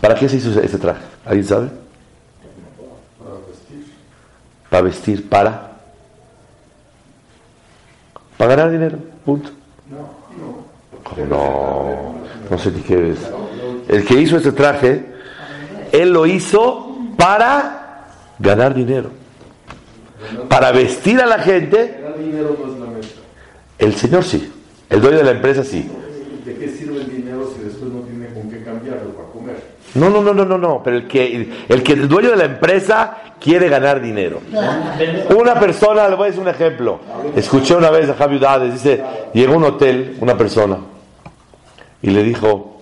¿Para 0.01 0.15
qué 0.15 0.29
se 0.29 0.37
hizo 0.37 0.59
ese 0.59 0.77
traje? 0.77 1.01
¿Alguien 1.25 1.45
sabe? 1.45 1.69
Para 4.69 4.83
vestir, 4.83 5.27
para. 5.27 5.71
Para 8.37 8.55
ganar 8.55 8.71
dinero, 8.71 8.97
punto. 9.25 9.49
No, 9.89 11.25
no, 11.25 11.25
no 11.25 12.17
sé 12.57 12.71
ni 12.71 12.81
qué 12.81 13.11
es. 13.11 13.17
El 13.87 14.05
que 14.05 14.15
hizo 14.15 14.37
ese 14.37 14.51
traje, 14.51 15.05
él 15.91 16.11
lo 16.11 16.25
hizo 16.25 16.97
para 17.17 18.07
ganar 18.39 18.73
dinero. 18.73 19.09
Para 20.49 20.71
vestir 20.71 21.19
a 21.21 21.25
la 21.25 21.39
gente. 21.39 22.03
El 23.77 23.93
Señor 23.95 24.23
sí. 24.23 24.51
El 24.89 25.01
dueño 25.01 25.17
de 25.17 25.23
la 25.23 25.31
empresa 25.31 25.63
sí. 25.63 25.89
¿De 26.45 26.55
qué 26.55 26.69
sirve 26.69 27.01
el 27.01 27.09
dinero 27.09 27.51
si 27.55 27.63
después 27.63 27.91
no 27.91 27.99
tiene 28.01 28.27
con 28.33 28.49
qué 28.49 28.63
cambiarlo 28.63 29.11
para 29.11 29.27
comer? 29.29 29.55
No, 29.95 30.09
no, 30.09 30.21
no, 30.21 30.33
no, 30.33 30.45
no, 30.45 30.57
no. 30.57 30.81
Pero 30.83 30.97
el 30.97 31.07
que, 31.07 31.49
el 31.67 31.83
que 31.83 31.93
el 31.93 32.07
dueño 32.07 32.31
de 32.31 32.37
la 32.37 32.45
empresa 32.45 33.17
quiere 33.39 33.69
ganar 33.69 34.01
dinero. 34.01 34.41
Una 35.37 35.59
persona, 35.59 36.07
le 36.07 36.15
voy 36.15 36.25
a 36.25 36.27
decir 36.27 36.41
un 36.41 36.49
ejemplo. 36.49 36.99
Escuché 37.35 37.75
una 37.75 37.89
vez 37.89 38.09
a 38.09 38.15
Javi 38.15 38.37
Udades, 38.37 38.73
dice, 38.73 39.03
llegó 39.33 39.53
a 39.53 39.57
un 39.57 39.63
hotel 39.65 40.17
una 40.21 40.37
persona 40.37 40.77
y 42.01 42.09
le 42.09 42.23
dijo, 42.23 42.81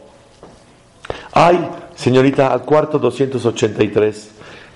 ay, 1.34 1.68
señorita, 1.96 2.52
al 2.52 2.62
cuarto 2.62 3.00
283. 3.00 4.32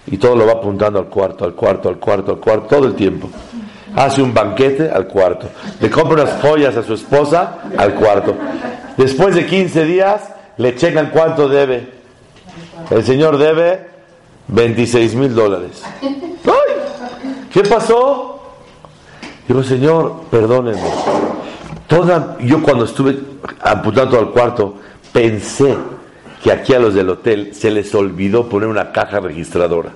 Y 0.08 0.18
todo 0.18 0.36
lo 0.36 0.46
va 0.46 0.54
apuntando 0.54 1.00
al 1.00 1.06
cuarto, 1.06 1.46
al 1.46 1.54
cuarto, 1.54 1.90
al 1.90 1.98
cuarto, 1.98 2.32
al 2.32 2.40
cuarto, 2.40 2.68
todo 2.68 2.88
el 2.88 2.96
tiempo. 2.96 3.30
Hace 3.96 4.22
un 4.22 4.34
banquete 4.34 4.90
al 4.90 5.08
cuarto. 5.08 5.50
Le 5.80 5.90
compra 5.90 6.24
unas 6.24 6.42
joyas 6.42 6.76
a 6.78 6.84
su 6.84 6.94
esposa 6.94 7.60
al 7.78 7.94
cuarto. 7.96 8.36
Después 8.98 9.36
de 9.36 9.46
15 9.46 9.86
días, 9.86 10.22
le 10.58 10.76
checan 10.76 11.10
cuánto 11.12 11.48
debe. 11.48 11.90
El 12.90 13.04
señor 13.04 13.38
debe 13.38 13.88
26 14.48 15.16
mil 15.16 15.36
dólares. 15.36 15.84
¿Qué 17.52 17.62
pasó? 17.64 18.40
Digo, 19.48 19.64
Señor, 19.64 20.22
perdónenme. 20.30 20.80
Toda, 21.90 22.38
yo 22.40 22.62
cuando 22.62 22.86
estuve 22.86 23.18
apuntando 23.62 24.20
al 24.20 24.30
cuarto, 24.30 24.76
pensé 25.12 25.76
que 26.44 26.52
aquí 26.52 26.76
a 26.76 26.80
los 26.80 26.94
del 26.94 27.10
hotel 27.10 27.50
se 27.54 27.72
les 27.72 27.96
olvidó 27.96 28.48
poner 28.48 28.70
una 28.70 28.92
caja 28.92 29.20
registradora. 29.20 29.90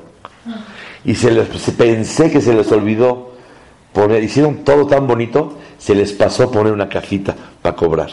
Y 1.06 1.14
se 1.14 1.30
les, 1.30 1.48
pensé 1.78 2.32
que 2.32 2.42
se 2.42 2.56
les 2.56 2.72
olvidó 2.72 3.34
poner, 3.94 4.24
hicieron 4.24 4.64
todo 4.64 4.88
tan 4.88 5.06
bonito, 5.06 5.60
se 5.78 5.94
les 5.94 6.14
pasó 6.14 6.50
poner 6.50 6.74
una 6.74 6.90
cajita 6.90 7.36
para 7.62 7.76
cobrar. 7.76 8.10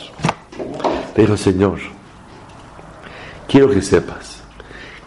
Le 1.17 1.23
digo, 1.23 1.39
Señor, 1.39 1.79
quiero 3.49 3.71
que 3.71 3.81
sepas 3.81 4.43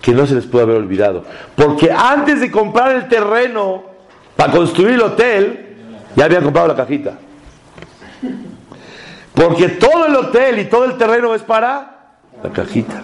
que 0.01 0.13
no 0.13 0.25
se 0.25 0.33
les 0.33 0.47
puede 0.47 0.63
haber 0.63 0.77
olvidado. 0.77 1.25
Porque 1.55 1.91
antes 1.91 2.41
de 2.41 2.49
comprar 2.49 2.95
el 2.95 3.07
terreno 3.07 3.83
para 4.35 4.51
construir 4.51 4.95
el 4.95 5.01
hotel, 5.03 5.75
ya 6.15 6.25
habían 6.25 6.43
comprado 6.43 6.69
la 6.69 6.75
cajita. 6.75 7.19
Porque 9.33 9.69
todo 9.69 10.05
el 10.05 10.15
hotel 10.15 10.59
y 10.59 10.65
todo 10.65 10.85
el 10.85 10.97
terreno 10.97 11.33
es 11.33 11.41
para 11.41 12.15
la 12.41 12.49
cajita. 12.51 13.03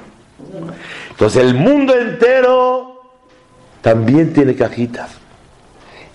Entonces 1.09 1.43
el 1.43 1.55
mundo 1.55 1.95
entero 1.95 3.01
también 3.81 4.33
tiene 4.33 4.55
cajitas. 4.55 5.11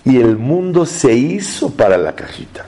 Y 0.03 0.17
el 0.17 0.37
mundo 0.37 0.85
se 0.85 1.13
hizo 1.13 1.71
para 1.71 1.97
la 1.97 2.13
cajita. 2.13 2.65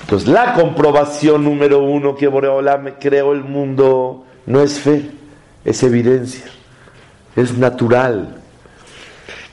Entonces 0.00 0.28
la 0.28 0.54
comprobación 0.54 1.44
número 1.44 1.82
uno 1.82 2.16
que 2.16 2.30
me 2.30 2.94
creó 2.94 3.32
el 3.32 3.44
mundo 3.44 4.24
no 4.46 4.62
es 4.62 4.78
fe 4.78 5.10
es 5.66 5.82
evidencia, 5.82 6.44
es 7.34 7.58
natural. 7.58 8.36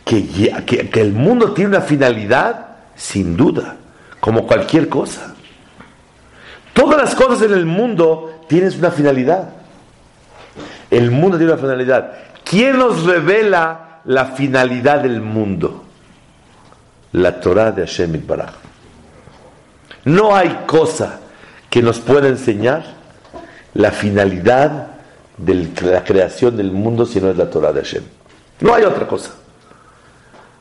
Que, 0.05 0.27
que, 0.65 1.01
el 1.01 1.13
mundo 1.13 1.53
tiene 1.53 1.69
una 1.69 1.81
finalidad, 1.81 2.75
sin 2.95 3.35
duda, 3.35 3.77
como 4.19 4.45
cualquier 4.45 4.89
cosa. 4.89 5.32
Todas 6.73 6.99
las 6.99 7.15
cosas 7.15 7.43
en 7.43 7.53
el 7.53 7.65
mundo 7.65 8.41
tienen 8.47 8.73
una 8.77 8.91
finalidad. 8.91 9.49
El 10.89 11.11
mundo 11.11 11.37
tiene 11.37 11.53
una 11.53 11.61
finalidad. 11.61 12.13
¿Quién 12.43 12.77
nos 12.77 13.03
revela 13.05 14.01
la 14.05 14.25
finalidad 14.25 14.99
del 14.99 15.21
mundo? 15.21 15.83
La 17.13 17.39
Torah 17.39 17.71
de 17.71 17.85
Hashem 17.85 18.25
Baraj. 18.25 18.53
No 20.05 20.35
hay 20.35 20.63
cosa 20.65 21.19
que 21.69 21.81
nos 21.81 21.99
pueda 21.99 22.27
enseñar 22.27 22.83
la 23.73 23.91
finalidad 23.91 24.87
de 25.37 25.69
la 25.81 26.03
creación 26.03 26.57
del 26.57 26.71
mundo 26.71 27.05
si 27.05 27.21
no 27.21 27.29
es 27.29 27.37
la 27.37 27.49
Torah 27.49 27.71
de 27.71 27.81
Hashem. 27.81 28.03
No 28.59 28.73
hay 28.73 28.83
otra 28.83 29.07
cosa. 29.07 29.31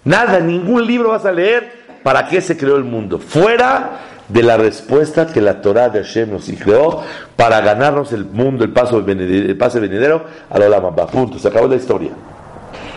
Nada, 0.04 0.40
ningún 0.40 0.86
libro 0.86 1.10
vas 1.10 1.24
a 1.24 1.32
leer 1.32 2.00
para 2.02 2.26
qué 2.28 2.40
se 2.40 2.56
creó 2.56 2.76
el 2.76 2.84
mundo. 2.84 3.18
Fuera 3.18 4.11
de 4.32 4.42
la 4.42 4.56
respuesta 4.56 5.26
que 5.26 5.42
la 5.42 5.60
Torah 5.60 5.90
de 5.90 6.02
Hashem 6.02 6.30
nos 6.30 6.50
creó 6.58 7.02
para 7.36 7.60
ganarnos 7.60 8.12
el 8.12 8.24
mundo, 8.24 8.64
el 8.64 8.72
paso 8.72 8.98
el 8.98 9.56
pase 9.58 9.78
venidero 9.78 10.24
a 10.48 10.58
la 10.58 10.66
Olama. 10.66 10.94
Punto, 11.06 11.38
se 11.38 11.48
acabó 11.48 11.66
la 11.66 11.76
historia. 11.76 12.12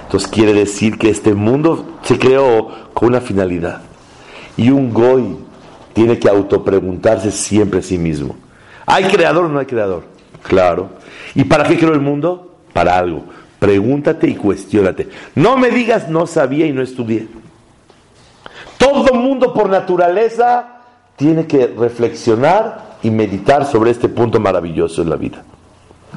Entonces 0.04 0.30
quiere 0.30 0.54
decir 0.54 0.98
que 0.98 1.10
este 1.10 1.34
mundo 1.34 1.98
se 2.04 2.18
creó 2.18 2.70
con 2.94 3.10
una 3.10 3.20
finalidad. 3.20 3.82
Y 4.56 4.70
un 4.70 4.94
goy 4.94 5.38
tiene 5.94 6.18
que 6.18 6.30
autopreguntarse 6.30 7.32
siempre 7.32 7.80
a 7.80 7.84
sí 7.84 7.98
mismo. 7.98 8.38
¿Hay 8.86 9.06
creador 9.06 9.46
o 9.46 9.50
no 9.50 9.60
hay 9.60 9.66
creador? 9.66 10.04
Claro. 10.44 10.90
¿Y 11.34 11.44
para 11.44 11.66
qué 11.66 11.78
creó 11.78 11.94
el 11.94 12.02
mundo? 12.02 12.56
Para 12.72 12.98
algo. 12.98 13.26
Pregúntate 13.60 14.30
y 14.30 14.36
cuestiónate. 14.36 15.10
No 15.34 15.58
me 15.58 15.70
digas 15.70 16.08
no 16.08 16.28
sabía 16.28 16.66
y 16.66 16.72
no 16.72 16.82
estudié. 16.82 17.28
Todo 18.78 19.16
mundo 19.16 19.54
por 19.54 19.70
naturaleza 19.70 20.75
tiene 21.16 21.48
que 21.48 21.68
reflexionar 21.68 22.98
y 23.04 23.12
meditar 23.12 23.66
sobre 23.66 23.92
este 23.92 24.10
punto 24.10 24.40
maravilloso 24.40 25.02
en 25.02 25.10
la 25.10 25.16
vida. 25.16 25.44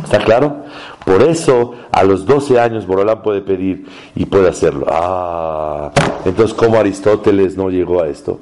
¿Está 0.03 0.19
claro? 0.19 0.65
Por 1.05 1.23
eso 1.23 1.75
a 1.91 2.05
los 2.05 2.25
12 2.25 2.61
años 2.61 2.87
Borolán 2.87 3.23
puede 3.23 3.41
pedir 3.41 3.87
y 4.15 4.27
puede 4.27 4.49
hacerlo. 4.49 4.87
Ah, 4.89 5.91
entonces 6.25 6.55
¿cómo 6.55 6.79
Aristóteles 6.79 7.57
no 7.57 7.71
llegó 7.71 8.03
a 8.03 8.09
esto? 8.09 8.41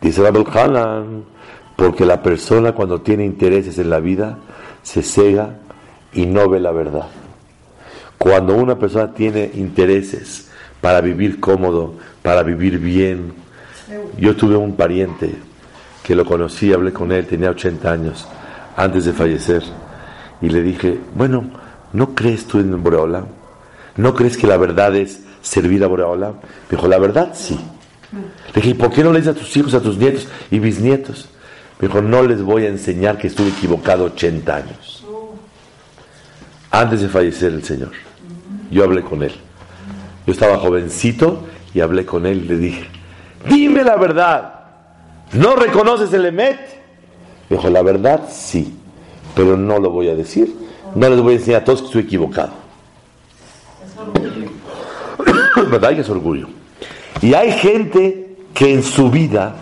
Dice 0.00 0.22
Rabel 0.22 0.46
Hanan, 0.52 1.24
porque 1.76 2.06
la 2.06 2.22
persona 2.22 2.72
cuando 2.72 3.00
tiene 3.00 3.24
intereses 3.24 3.78
en 3.78 3.90
la 3.90 4.00
vida 4.00 4.38
se 4.82 5.02
cega 5.02 5.58
y 6.12 6.26
no 6.26 6.48
ve 6.48 6.60
la 6.60 6.72
verdad. 6.72 7.08
Cuando 8.16 8.54
una 8.54 8.78
persona 8.78 9.12
tiene 9.12 9.50
intereses 9.54 10.50
para 10.80 11.00
vivir 11.00 11.40
cómodo, 11.40 11.94
para 12.22 12.42
vivir 12.42 12.78
bien, 12.78 13.32
yo 14.18 14.36
tuve 14.36 14.56
un 14.56 14.76
pariente 14.76 15.34
que 16.02 16.14
lo 16.14 16.24
conocí, 16.24 16.72
hablé 16.72 16.92
con 16.92 17.12
él, 17.12 17.26
tenía 17.26 17.50
80 17.50 17.92
años 17.92 18.26
antes 18.76 19.04
de 19.04 19.12
fallecer. 19.12 19.62
Y 20.40 20.48
le 20.48 20.62
dije, 20.62 20.98
bueno, 21.14 21.50
¿no 21.92 22.14
crees 22.14 22.46
tú 22.46 22.58
en 22.58 22.82
Boreola? 22.82 23.24
¿No 23.96 24.14
crees 24.14 24.36
que 24.36 24.46
la 24.46 24.56
verdad 24.56 24.94
es 24.96 25.20
servir 25.42 25.84
a 25.84 25.88
Boreola? 25.88 26.28
Me 26.30 26.76
dijo, 26.76 26.88
la 26.88 26.98
verdad 26.98 27.30
sí. 27.34 27.58
Le 28.54 28.62
dije, 28.62 28.74
¿por 28.74 28.90
qué 28.90 29.04
no 29.04 29.12
le 29.12 29.20
dices 29.20 29.36
a 29.36 29.38
tus 29.38 29.56
hijos, 29.56 29.74
a 29.74 29.80
tus 29.80 29.98
nietos 29.98 30.26
y 30.50 30.58
bisnietos? 30.58 31.28
Me 31.78 31.88
dijo, 31.88 32.00
no 32.00 32.22
les 32.22 32.42
voy 32.42 32.64
a 32.64 32.68
enseñar 32.68 33.18
que 33.18 33.28
estuve 33.28 33.48
equivocado 33.48 34.04
80 34.04 34.56
años. 34.56 35.04
Antes 36.70 37.02
de 37.02 37.08
fallecer 37.08 37.52
el 37.52 37.64
Señor. 37.64 37.92
Yo 38.70 38.84
hablé 38.84 39.02
con 39.02 39.22
él. 39.22 39.32
Yo 40.26 40.32
estaba 40.32 40.58
jovencito 40.58 41.46
y 41.74 41.80
hablé 41.80 42.04
con 42.04 42.26
él 42.26 42.44
y 42.44 42.48
le 42.48 42.56
dije, 42.56 42.86
dime 43.48 43.84
la 43.84 43.96
verdad. 43.96 44.54
¿No 45.32 45.54
reconoces 45.56 46.12
el 46.12 46.26
Emet? 46.26 46.58
Dijo, 47.48 47.70
la 47.70 47.82
verdad 47.82 48.28
sí, 48.30 48.74
pero 49.34 49.56
no 49.56 49.78
lo 49.78 49.90
voy 49.90 50.08
a 50.08 50.14
decir. 50.14 50.54
No 50.94 51.08
les 51.08 51.20
voy 51.20 51.34
a 51.34 51.36
enseñar 51.36 51.62
a 51.62 51.64
todos 51.64 51.80
que 51.80 51.86
estoy 51.86 52.02
equivocado. 52.02 52.50
¿Verdad 55.70 55.94
que 55.94 56.00
es 56.00 56.10
orgullo? 56.10 56.48
Y 57.22 57.34
hay 57.34 57.52
gente 57.52 58.36
que 58.54 58.72
en 58.72 58.82
su 58.82 59.10
vida 59.10 59.54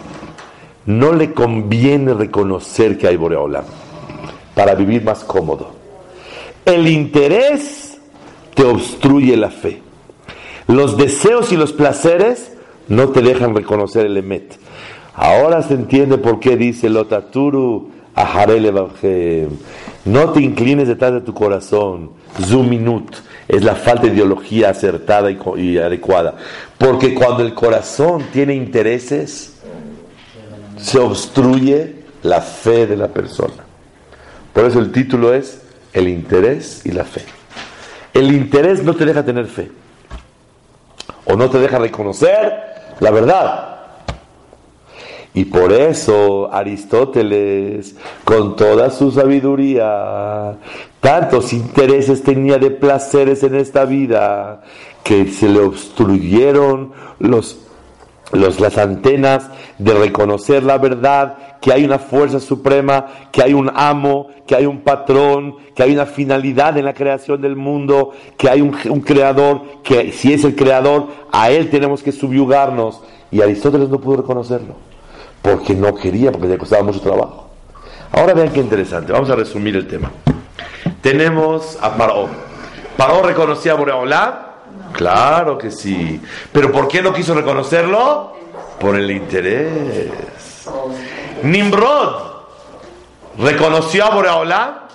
no 0.86 1.12
le 1.12 1.34
conviene 1.34 2.14
reconocer 2.14 2.96
que 2.96 3.08
hay 3.08 3.16
Boreolam 3.16 3.64
para 4.54 4.74
vivir 4.74 5.04
más 5.04 5.22
cómodo. 5.24 5.70
El 6.64 6.88
interés 6.88 7.98
te 8.54 8.64
obstruye 8.64 9.36
la 9.36 9.50
fe. 9.50 9.82
Los 10.66 10.96
deseos 10.96 11.52
y 11.52 11.56
los 11.56 11.72
placeres 11.72 12.52
no 12.88 13.08
te 13.10 13.22
dejan 13.22 13.54
reconocer 13.54 14.06
el 14.06 14.16
Emet. 14.16 14.58
Ahora 15.14 15.62
se 15.62 15.74
entiende 15.74 16.16
por 16.16 16.38
qué 16.40 16.56
dice 16.56 16.88
Lotaturu 16.88 17.90
No 20.04 20.30
te 20.30 20.40
inclines 20.40 20.88
detrás 20.88 21.12
de 21.12 21.20
tu 21.20 21.34
corazón. 21.34 22.12
Zuminut 22.40 23.16
es 23.48 23.64
la 23.64 23.74
falta 23.74 24.06
de 24.06 24.14
ideología 24.14 24.70
acertada 24.70 25.30
y, 25.30 25.78
adecuada. 25.78 26.36
Porque 26.78 27.14
cuando 27.14 27.42
el 27.42 27.52
corazón 27.54 28.24
tiene 28.32 28.54
intereses, 28.54 29.54
se 30.76 30.98
obstruye 30.98 31.96
la 32.22 32.40
fe 32.40 32.86
de 32.86 32.96
la 32.96 33.08
persona. 33.08 33.64
Por 34.52 34.64
eso 34.66 34.78
el 34.78 34.92
título 34.92 35.34
es 35.34 35.62
El 35.92 36.08
interés 36.08 36.82
y 36.84 36.92
la 36.92 37.04
fe. 37.04 37.24
El 38.14 38.32
interés 38.32 38.82
no 38.84 38.94
te 38.94 39.04
deja 39.04 39.24
tener 39.24 39.46
fe. 39.46 39.70
O 41.24 41.34
no 41.34 41.50
te 41.50 41.58
deja 41.58 41.78
reconocer 41.78 42.68
la 43.00 43.10
verdad. 43.10 43.78
Y 45.34 45.44
por 45.44 45.72
eso 45.72 46.52
Aristóteles, 46.52 47.94
con 48.24 48.56
toda 48.56 48.90
su 48.90 49.12
sabiduría, 49.12 50.56
tantos 51.00 51.52
intereses 51.52 52.22
tenía 52.22 52.58
de 52.58 52.70
placeres 52.70 53.42
en 53.44 53.54
esta 53.54 53.84
vida, 53.84 54.62
que 55.04 55.30
se 55.30 55.48
le 55.48 55.60
obstruyeron 55.60 56.92
los, 57.20 57.58
los, 58.32 58.60
las 58.60 58.78
antenas 58.78 59.48
de 59.78 59.94
reconocer 59.94 60.62
la 60.62 60.78
verdad, 60.78 61.36
que 61.60 61.72
hay 61.72 61.84
una 61.84 61.98
fuerza 61.98 62.40
suprema, 62.40 63.06
que 63.32 63.42
hay 63.42 63.54
un 63.54 63.70
amo, 63.74 64.28
que 64.46 64.54
hay 64.54 64.66
un 64.66 64.80
patrón, 64.80 65.56
que 65.74 65.82
hay 65.82 65.92
una 65.92 66.06
finalidad 66.06 66.76
en 66.76 66.84
la 66.84 66.94
creación 66.94 67.40
del 67.40 67.56
mundo, 67.56 68.12
que 68.36 68.48
hay 68.48 68.60
un, 68.60 68.76
un 68.88 69.00
creador, 69.00 69.82
que 69.82 70.12
si 70.12 70.32
es 70.32 70.44
el 70.44 70.54
creador, 70.54 71.08
a 71.32 71.50
él 71.50 71.70
tenemos 71.70 72.02
que 72.02 72.12
subyugarnos. 72.12 73.02
Y 73.30 73.42
Aristóteles 73.42 73.88
no 73.88 74.00
pudo 74.00 74.18
reconocerlo 74.18 74.88
porque 75.42 75.74
no 75.74 75.94
quería, 75.94 76.32
porque 76.32 76.48
le 76.48 76.58
costaba 76.58 76.82
mucho 76.82 77.00
trabajo. 77.00 77.48
Ahora 78.12 78.34
vean 78.34 78.50
qué 78.50 78.60
interesante, 78.60 79.12
vamos 79.12 79.30
a 79.30 79.36
resumir 79.36 79.76
el 79.76 79.86
tema. 79.86 80.10
Tenemos 81.00 81.78
a 81.80 81.96
Paró. 81.96 82.28
¿Paró 82.96 83.22
reconocía 83.22 83.72
a 83.72 83.76
Boreolá? 83.76 84.47
Claro 84.92 85.58
que 85.58 85.70
sí. 85.70 86.20
¿Pero 86.52 86.72
por 86.72 86.88
qué 86.88 87.02
no 87.02 87.12
quiso 87.12 87.34
reconocerlo? 87.34 88.34
Por 88.80 88.96
el 88.96 89.10
interés. 89.10 90.10
Nimrod 91.42 92.22
reconoció 93.38 94.04
a 94.04 94.10
Boreolá. 94.10 94.88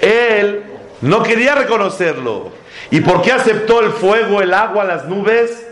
Él 0.00 0.64
no 1.02 1.22
quería 1.22 1.54
reconocerlo. 1.54 2.50
¿Y 2.90 3.00
por 3.00 3.22
qué 3.22 3.32
aceptó 3.32 3.80
el 3.80 3.90
fuego, 3.90 4.40
el 4.40 4.54
agua, 4.54 4.84
las 4.84 5.06
nubes? 5.06 5.64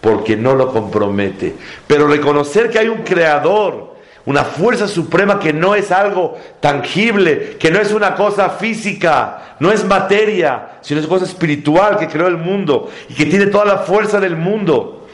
porque 0.00 0.36
no 0.36 0.54
lo 0.54 0.72
compromete. 0.72 1.54
Pero 1.86 2.06
reconocer 2.06 2.70
que 2.70 2.78
hay 2.78 2.88
un 2.88 3.02
creador, 3.02 3.89
una 4.26 4.44
fuerza 4.44 4.86
suprema 4.86 5.38
que 5.38 5.52
no 5.52 5.74
es 5.74 5.90
algo 5.90 6.38
tangible, 6.60 7.56
que 7.58 7.70
no 7.70 7.80
es 7.80 7.92
una 7.92 8.14
cosa 8.14 8.50
física, 8.50 9.56
no 9.60 9.72
es 9.72 9.84
materia, 9.84 10.78
sino 10.80 11.00
es 11.00 11.06
cosa 11.06 11.24
espiritual 11.24 11.98
que 11.98 12.08
creó 12.08 12.28
el 12.28 12.36
mundo 12.36 12.90
y 13.08 13.14
que 13.14 13.26
tiene 13.26 13.46
toda 13.46 13.64
la 13.64 13.78
fuerza 13.78 14.20
del 14.20 14.36
mundo. 14.36 15.06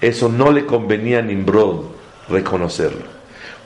Eso 0.00 0.28
no 0.28 0.50
le 0.50 0.66
convenía 0.66 1.18
a 1.18 1.22
Nimrod 1.22 1.84
reconocerlo. 2.28 3.18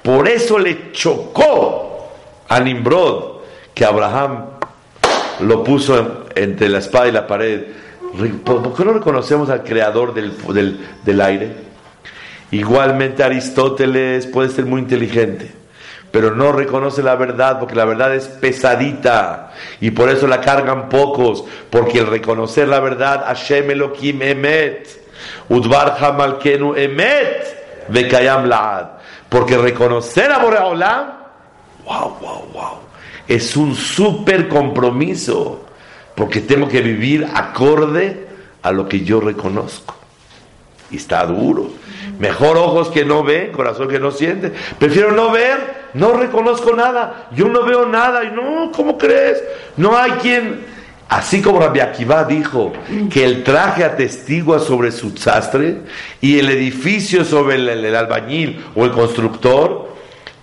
Por 0.03 0.29
eso 0.29 0.59
le 0.59 0.93
chocó 0.93 2.11
a 2.49 2.61
Nimrod 2.61 3.43
que 3.75 3.85
Abraham 3.85 4.45
lo 5.41 5.65
puso 5.65 6.27
entre 6.35 6.69
la 6.69 6.79
espada 6.79 7.09
y 7.09 7.13
la 7.13 7.27
pared 7.27 7.63
¿Por 8.45 8.75
qué 8.75 8.85
no 8.85 8.93
reconocemos 8.93 9.49
al 9.49 9.65
creador 9.65 10.13
del, 10.13 10.33
del, 11.03 11.21
aire? 11.21 11.57
Igualmente 12.53 13.25
Aristóteles 13.25 14.27
puede 14.27 14.51
ser 14.51 14.67
muy 14.67 14.83
inteligente, 14.83 15.51
pero 16.11 16.35
no 16.35 16.53
reconoce 16.53 17.03
la 17.03 17.17
verdad 17.17 17.59
porque 17.59 17.75
la 17.75 17.87
verdad 17.87 18.15
es 18.15 18.29
pesadita 18.29 19.55
y 19.81 19.91
por 19.91 20.11
eso 20.11 20.27
la 20.27 20.43
cargan 20.43 20.91
pocos, 20.91 21.45
porque 21.71 22.01
el 22.01 22.09
reconocer 22.09 22.69
la 22.69 22.79
verdad, 22.81 23.25
Hashem 23.25 23.71
Elohim 23.71 24.21
Emet, 24.21 24.87
Udvar 25.49 25.97
Hamalkenu 25.99 26.77
Emet, 26.77 27.89
Bekayam 27.89 28.45
Laad, 28.45 28.99
porque 29.31 29.57
reconocer 29.57 30.31
a 30.31 30.37
Boreolam, 30.37 31.07
wow, 31.87 32.19
wow, 32.21 32.49
wow, 32.53 32.79
es 33.27 33.57
un 33.57 33.75
súper 33.75 34.47
compromiso 34.47 35.65
porque 36.15 36.43
tengo 36.43 36.69
que 36.69 36.83
vivir 36.83 37.27
acorde 37.33 38.29
a 38.61 38.73
lo 38.73 38.87
que 38.87 39.01
yo 39.01 39.21
reconozco. 39.21 39.95
Y 40.91 40.97
está 40.97 41.25
duro. 41.25 41.81
Mejor 42.19 42.57
ojos 42.57 42.89
que 42.89 43.05
no 43.05 43.23
ven, 43.23 43.53
corazón 43.53 43.89
que 43.89 43.99
no 43.99 44.11
siente. 44.11 44.53
Prefiero 44.79 45.13
no 45.13 45.31
ver, 45.31 45.89
no 45.95 46.13
reconozco 46.13 46.75
nada. 46.75 47.29
Yo 47.35 47.49
no 47.49 47.65
veo 47.65 47.87
nada. 47.87 48.25
Y 48.25 48.31
no, 48.31 48.71
¿cómo 48.73 48.99
crees? 48.99 49.43
No 49.77 49.97
hay 49.97 50.13
quien, 50.13 50.65
así 51.09 51.43
como 51.43 51.61
Rabbi 51.61 51.81
Akiva 51.81 52.25
dijo 52.25 52.73
que 53.11 53.25
el 53.25 53.45
traje 53.45 53.85
atestigua 53.85 54.59
sobre 54.59 54.93
su 54.93 55.17
sastre 55.17 55.79
y 56.21 56.39
el 56.39 56.51
edificio 56.51 57.25
sobre 57.25 57.57
el 57.57 57.95
albañil 57.95 58.65
o 58.75 58.85
el 58.85 58.93
constructor, 58.93 59.93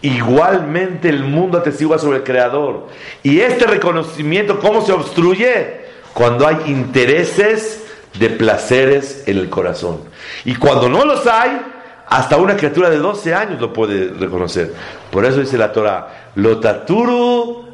Igualmente 0.02 1.10
el 1.10 1.26
mundo 1.26 1.58
atestigua 1.58 2.00
sobre 2.00 2.20
el 2.20 2.24
Creador. 2.24 2.88
Y 3.22 3.42
este 3.42 3.66
reconocimiento, 3.66 4.60
¿cómo 4.60 4.82
se 4.86 4.94
obstruye? 4.94 5.82
Cuando 6.14 6.48
hay 6.48 6.58
intereses 6.68 7.79
de 8.18 8.30
placeres 8.30 9.24
en 9.28 9.38
el 9.38 9.50
corazón. 9.50 10.00
Y 10.46 10.56
cuando 10.56 10.90
no 10.90 11.06
los 11.06 11.28
hay, 11.28 11.60
hasta 12.08 12.38
una 12.38 12.58
criatura 12.58 12.90
de 12.90 12.98
12 12.98 13.34
años 13.36 13.62
lo 13.62 13.72
puede 13.72 14.10
reconocer. 14.14 14.74
Por 15.12 15.26
eso 15.26 15.40
dice 15.40 15.58
la 15.58 15.72
Torah, 15.72 16.32
Lotaturu 16.36 17.66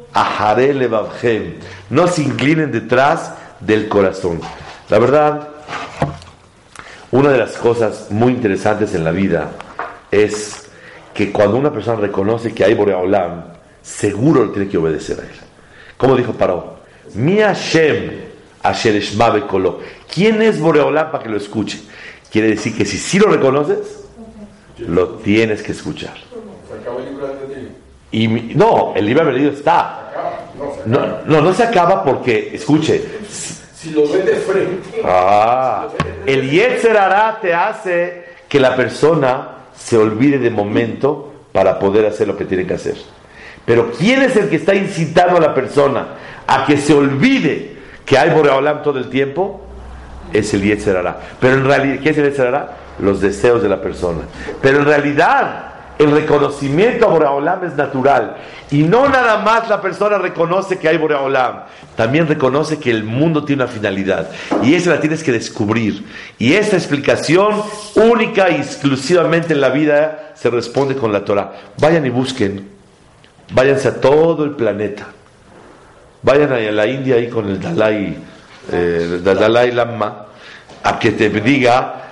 No 1.90 2.08
se 2.08 2.22
inclinen 2.22 2.70
detrás 2.70 3.32
del 3.60 3.88
corazón. 3.88 4.40
La 4.90 4.98
verdad, 4.98 5.48
una 7.10 7.30
de 7.30 7.38
las 7.38 7.52
cosas 7.56 8.08
muy 8.10 8.32
interesantes 8.32 8.94
en 8.94 9.04
la 9.04 9.10
vida 9.10 9.52
es 10.10 10.68
que 11.14 11.32
cuando 11.32 11.56
una 11.56 11.72
persona 11.72 11.98
reconoce 11.98 12.52
que 12.52 12.62
hay 12.62 12.74
Boreolam, 12.74 13.44
seguro 13.80 14.44
le 14.44 14.52
tiene 14.52 14.68
que 14.68 14.76
obedecer 14.76 15.18
a 15.18 15.22
él. 15.22 15.40
Como 15.96 16.14
dijo 16.14 16.34
Paró, 16.34 16.76
mi 17.14 17.38
Hashem, 17.38 18.26
Asher 18.62 19.00
Kolo. 19.48 19.80
¿Quién 20.16 20.40
es 20.40 20.58
Boreolam 20.58 21.10
para 21.10 21.22
que 21.22 21.28
lo 21.28 21.36
escuche? 21.36 21.78
Quiere 22.32 22.48
decir 22.48 22.74
que 22.74 22.86
si 22.86 22.96
sí 22.96 23.18
lo 23.18 23.26
reconoces, 23.26 24.02
lo 24.78 25.08
tienes 25.16 25.62
que 25.62 25.72
escuchar. 25.72 26.14
Libro 27.06 27.28
Y 28.10 28.26
mi- 28.26 28.54
no, 28.54 28.94
el 28.96 29.04
libre 29.04 29.24
albedrío 29.24 29.50
está. 29.50 30.10
No, 30.86 31.18
no, 31.26 31.40
no 31.42 31.52
se 31.52 31.64
acaba 31.64 32.02
porque, 32.02 32.48
escuche, 32.54 33.04
Si 33.28 33.90
lo 33.90 34.08
ve 34.10 34.22
de 34.22 34.36
frente. 34.36 35.02
Ah, 35.04 35.88
el 36.24 36.50
Yetzer 36.50 36.96
Hará 36.96 37.38
te 37.42 37.52
hace 37.52 38.24
que 38.48 38.58
la 38.58 38.74
persona 38.74 39.48
se 39.76 39.98
olvide 39.98 40.38
de 40.38 40.48
momento 40.48 41.34
para 41.52 41.78
poder 41.78 42.06
hacer 42.06 42.26
lo 42.26 42.38
que 42.38 42.46
tiene 42.46 42.66
que 42.66 42.72
hacer. 42.72 42.96
Pero 43.66 43.92
¿quién 43.92 44.22
es 44.22 44.34
el 44.36 44.48
que 44.48 44.56
está 44.56 44.74
incitando 44.74 45.36
a 45.36 45.40
la 45.40 45.54
persona 45.54 46.06
a 46.46 46.64
que 46.64 46.78
se 46.78 46.94
olvide 46.94 47.76
que 48.06 48.16
hay 48.16 48.30
Boreolam 48.30 48.82
todo 48.82 48.98
el 48.98 49.10
tiempo? 49.10 49.65
Es 50.32 50.52
el 50.54 50.62
Yetzer 50.62 50.96
Hará. 50.96 51.18
Pero 51.40 51.54
en 51.54 51.64
realidad, 51.64 52.02
¿qué 52.02 52.10
es 52.10 52.18
el 52.18 52.24
Yetzer 52.24 52.48
Hará? 52.48 52.76
Los 52.98 53.20
deseos 53.20 53.62
de 53.62 53.68
la 53.68 53.80
persona. 53.80 54.22
Pero 54.60 54.78
en 54.78 54.84
realidad, 54.84 55.66
el 55.98 56.10
reconocimiento 56.10 57.06
a 57.06 57.08
Boreolam 57.08 57.64
es 57.64 57.74
natural. 57.74 58.36
Y 58.70 58.82
no 58.82 59.08
nada 59.08 59.38
más 59.38 59.68
la 59.68 59.80
persona 59.80 60.18
reconoce 60.18 60.78
que 60.78 60.88
hay 60.88 60.98
Boreolam, 60.98 61.62
también 61.94 62.26
reconoce 62.26 62.78
que 62.78 62.90
el 62.90 63.04
mundo 63.04 63.44
tiene 63.44 63.62
una 63.62 63.72
finalidad. 63.72 64.28
Y 64.62 64.74
esa 64.74 64.90
la 64.90 65.00
tienes 65.00 65.22
que 65.22 65.32
descubrir. 65.32 66.04
Y 66.38 66.54
esta 66.54 66.76
explicación 66.76 67.62
única 67.94 68.50
y 68.50 68.56
exclusivamente 68.56 69.54
en 69.54 69.60
la 69.60 69.70
vida 69.70 70.32
se 70.34 70.50
responde 70.50 70.96
con 70.96 71.12
la 71.12 71.24
Torah. 71.24 71.52
Vayan 71.80 72.04
y 72.04 72.10
busquen, 72.10 72.68
váyanse 73.52 73.88
a 73.88 74.00
todo 74.00 74.44
el 74.44 74.50
planeta. 74.50 75.06
Vayan 76.22 76.52
a 76.52 76.58
la 76.58 76.86
India 76.86 77.16
ahí 77.16 77.28
con 77.28 77.48
el 77.48 77.60
Dalai, 77.60 78.16
eh, 78.72 79.20
Dalai 79.22 79.72
Lama, 79.72 80.26
a 80.82 80.98
que 80.98 81.12
te 81.12 81.28
diga, 81.28 82.02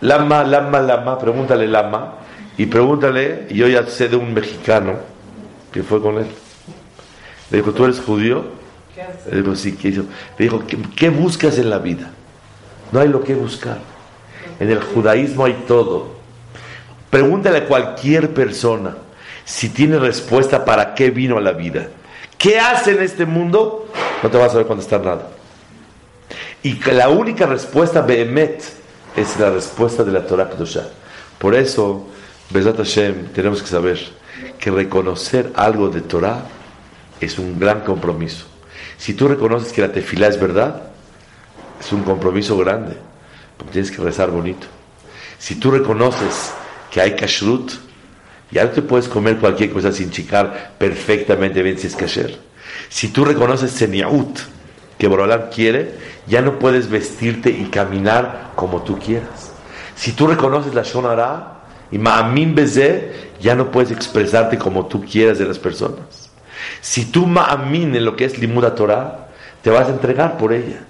Lama, 0.00 0.44
Lama, 0.44 0.80
Lama, 0.80 1.18
pregúntale 1.18 1.66
Lama, 1.66 2.14
y 2.58 2.66
pregúntale, 2.66 3.46
y 3.50 3.54
yo 3.54 3.68
ya 3.68 3.86
sé 3.86 4.08
de 4.08 4.16
un 4.16 4.32
mexicano 4.32 4.94
que 5.72 5.82
fue 5.82 6.00
con 6.00 6.18
él. 6.18 6.26
Le 7.50 7.58
dijo, 7.58 7.72
¿tú 7.72 7.84
eres 7.84 8.00
judío? 8.00 8.44
Le 9.30 9.42
dijo, 9.42 9.54
sí, 9.54 9.76
¿qué 9.76 9.88
hizo? 9.88 10.04
Le 10.38 10.44
dijo, 10.46 10.66
¿qué, 10.66 10.78
qué 10.96 11.10
buscas 11.10 11.58
en 11.58 11.70
la 11.70 11.78
vida? 11.78 12.10
No 12.92 13.00
hay 13.00 13.08
lo 13.08 13.22
que 13.22 13.34
buscar. 13.34 13.78
En 14.58 14.70
el 14.70 14.82
judaísmo 14.82 15.44
hay 15.44 15.64
todo. 15.66 16.16
Pregúntale 17.10 17.58
a 17.58 17.66
cualquier 17.66 18.32
persona 18.32 18.96
si 19.44 19.68
tiene 19.68 19.98
respuesta 19.98 20.64
para 20.64 20.94
qué 20.94 21.10
vino 21.10 21.36
a 21.36 21.40
la 21.40 21.52
vida. 21.52 21.88
¿Qué 22.38 22.58
hace 22.58 22.92
en 22.92 23.02
este 23.02 23.26
mundo? 23.26 23.88
No 24.22 24.30
te 24.30 24.36
vas 24.36 24.48
a 24.48 24.52
saber 24.52 24.66
contestar 24.66 25.02
nada. 25.02 25.35
Y 26.66 26.80
la 26.90 27.10
única 27.10 27.46
respuesta, 27.46 28.02
Behemet, 28.02 28.60
es 29.14 29.38
la 29.38 29.50
respuesta 29.50 30.02
de 30.02 30.10
la 30.10 30.26
Torah 30.26 30.50
Kedoshá. 30.50 30.88
Por 31.38 31.54
eso, 31.54 32.08
Bezat 32.50 32.78
Hashem, 32.78 33.28
tenemos 33.28 33.62
que 33.62 33.68
saber 33.68 34.00
que 34.58 34.72
reconocer 34.72 35.52
algo 35.54 35.90
de 35.90 36.00
Torah 36.00 36.42
es 37.20 37.38
un 37.38 37.60
gran 37.60 37.82
compromiso. 37.82 38.46
Si 38.98 39.14
tú 39.14 39.28
reconoces 39.28 39.72
que 39.72 39.80
la 39.80 39.92
tefilá 39.92 40.26
es 40.26 40.40
verdad, 40.40 40.88
es 41.78 41.92
un 41.92 42.02
compromiso 42.02 42.58
grande, 42.58 42.96
porque 43.56 43.74
tienes 43.74 43.92
que 43.92 44.02
rezar 44.02 44.32
bonito. 44.32 44.66
Si 45.38 45.54
tú 45.54 45.70
reconoces 45.70 46.50
que 46.90 47.00
hay 47.00 47.14
kashrut, 47.14 47.74
ya 48.50 48.64
no 48.64 48.70
te 48.70 48.82
puedes 48.82 49.06
comer 49.06 49.36
cualquier 49.36 49.70
cosa 49.70 49.92
sin 49.92 50.10
chicar 50.10 50.72
perfectamente 50.78 51.62
bien 51.62 51.78
si 51.78 51.86
es 51.86 51.94
kasher. 51.94 52.36
Si 52.88 53.06
tú 53.06 53.24
reconoces 53.24 53.70
seniaut, 53.70 54.40
que 54.98 55.08
Borolam 55.08 55.50
quiere, 55.54 56.15
ya 56.26 56.42
no 56.42 56.58
puedes 56.58 56.90
vestirte 56.90 57.50
y 57.50 57.66
caminar 57.66 58.52
como 58.54 58.82
tú 58.82 58.98
quieras. 58.98 59.52
Si 59.94 60.12
tú 60.12 60.26
reconoces 60.26 60.74
la 60.74 60.82
shonara 60.82 61.62
y 61.90 61.98
ma'amin 61.98 62.54
beze, 62.54 63.30
ya 63.40 63.54
no 63.54 63.70
puedes 63.70 63.90
expresarte 63.90 64.58
como 64.58 64.86
tú 64.86 65.04
quieras 65.04 65.38
de 65.38 65.46
las 65.46 65.58
personas. 65.58 66.30
Si 66.80 67.06
tú 67.06 67.26
ma'amin 67.26 67.94
en 67.94 68.04
lo 68.04 68.16
que 68.16 68.24
es 68.24 68.38
limuda 68.38 68.74
Torah, 68.74 69.28
te 69.62 69.70
vas 69.70 69.88
a 69.88 69.92
entregar 69.92 70.36
por 70.36 70.52
ella. 70.52 70.80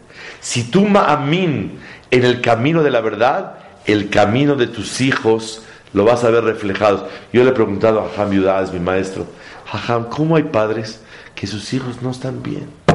Si 0.41 0.64
tú 0.64 0.87
ma'amin 0.87 1.78
en 2.11 2.24
el 2.24 2.41
camino 2.41 2.82
de 2.82 2.91
la 2.91 3.01
verdad, 3.01 3.55
el 3.84 4.11
camino 4.11 4.57
de 4.57 4.66
tus 4.66 5.01
hijos 5.01 5.62
lo 5.93 6.05
vas 6.05 6.24
a 6.24 6.30
ver 6.30 6.45
reflejado. 6.45 7.09
Yo 7.32 7.45
le 7.45 7.51
he 7.51 7.55
preguntado 7.55 8.01
a 8.01 8.22
Ham 8.22 8.32
Yudaz, 8.32 8.72
mi 8.72 8.80
maestro, 8.80 9.26
Jajam, 9.66 10.05
¿cómo 10.09 10.37
hay 10.37 10.45
padres 10.45 11.01
que 11.34 11.47
sus 11.47 11.72
hijos 11.72 12.03
no 12.03 12.11
están 12.11 12.43
bien? 12.43 12.86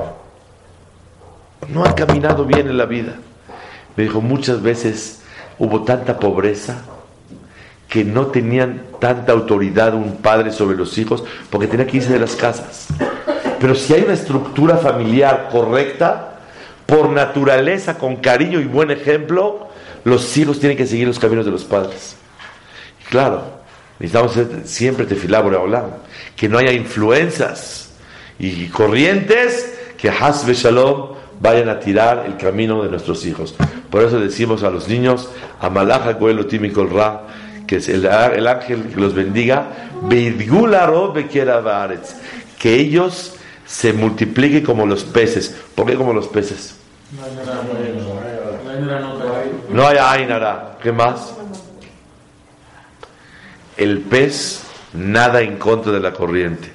No 1.72 1.86
han 1.86 1.94
caminado 1.94 2.46
bien 2.46 2.68
en 2.68 2.78
la 2.78 2.86
vida. 2.86 3.16
Me 3.96 4.04
dijo, 4.04 4.22
muchas 4.22 4.62
veces 4.62 5.22
hubo 5.58 5.84
tanta 5.84 6.20
pobreza 6.20 6.84
que 7.88 8.04
no 8.06 8.28
tenían 8.28 8.84
tanta 9.00 9.34
autoridad 9.34 9.94
un 9.94 10.18
padre 10.18 10.52
sobre 10.52 10.78
los 10.78 10.98
hijos 10.98 11.24
porque 11.50 11.68
tenía 11.68 11.88
que 11.88 11.98
irse 11.98 12.14
de 12.14 12.20
las 12.20 12.36
casas. 12.36 12.88
Pero 13.60 13.76
si 13.76 13.94
hay 13.94 14.04
una 14.04 14.14
estructura 14.14 14.78
familiar 14.78 15.50
correcta, 15.52 16.32
por 16.86 17.10
naturaleza, 17.10 17.98
con 17.98 18.18
cariño 18.18 18.60
y 18.60 18.66
buen 18.66 18.92
ejemplo, 18.92 19.70
los 20.04 20.36
hijos 20.38 20.60
tienen 20.60 20.78
que 20.78 20.86
seguir 20.86 21.08
los 21.08 21.20
caminos 21.20 21.46
de 21.46 21.52
los 21.52 21.64
padres. 21.64 22.18
Claro, 23.10 23.44
necesitamos 24.00 24.38
siempre 24.66 25.06
tefilá 25.06 25.40
Boreolam, 25.42 25.92
que 26.36 26.50
no 26.50 26.58
haya 26.58 26.74
influencias 26.74 27.92
y 28.40 28.68
corrientes 28.68 29.74
que 29.98 30.10
Hasbe 30.10 30.54
Shalom 30.54 31.11
vayan 31.42 31.70
a 31.70 31.80
tirar 31.80 32.24
el 32.28 32.38
camino 32.38 32.84
de 32.84 32.90
nuestros 32.90 33.26
hijos. 33.26 33.56
Por 33.90 34.04
eso 34.04 34.20
decimos 34.20 34.64
a 34.64 34.70
los 34.70 34.88
niños, 34.88 35.30
Amalaja 35.60 36.14
Goelo 36.14 36.46
Timikol 36.46 36.90
Ra, 36.92 37.24
que 37.68 37.78
es 37.78 37.90
el, 37.90 38.06
el 38.06 38.48
ángel 38.48 38.84
que 38.94 39.00
los 39.00 39.14
bendiga, 39.14 39.90
que 42.60 42.74
ellos 42.76 43.36
se 43.66 43.94
multipliquen 43.94 44.64
como 44.64 44.86
los 44.86 45.04
peces. 45.04 45.56
¿Por 45.76 45.86
qué 45.88 45.96
como 45.96 46.14
los 46.14 46.28
peces? 46.28 46.76
No 49.74 49.88
hay 49.88 49.98
Ainara. 49.98 50.78
¿Qué 50.82 50.92
más? 50.92 51.34
El 53.78 54.00
pez 54.00 54.64
nada 54.94 55.42
en 55.42 55.58
contra 55.58 55.92
de 55.92 56.00
la 56.00 56.14
corriente. 56.14 56.72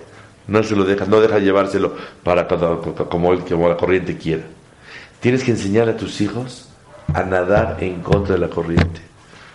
No 0.48 0.62
se 0.62 0.76
lo 0.76 0.84
deja, 0.84 1.06
no 1.06 1.20
deja 1.20 1.38
llevárselo 1.38 1.94
para 2.22 2.46
como, 3.08 3.32
él- 3.32 3.40
como 3.40 3.68
la 3.68 3.76
corriente 3.76 4.16
quiera. 4.16 4.44
Tienes 5.26 5.42
que 5.42 5.50
enseñar 5.50 5.88
a 5.88 5.96
tus 5.96 6.20
hijos 6.20 6.68
a 7.12 7.24
nadar 7.24 7.78
en 7.80 8.00
contra 8.00 8.36
de 8.36 8.40
la 8.40 8.48
corriente, 8.48 9.00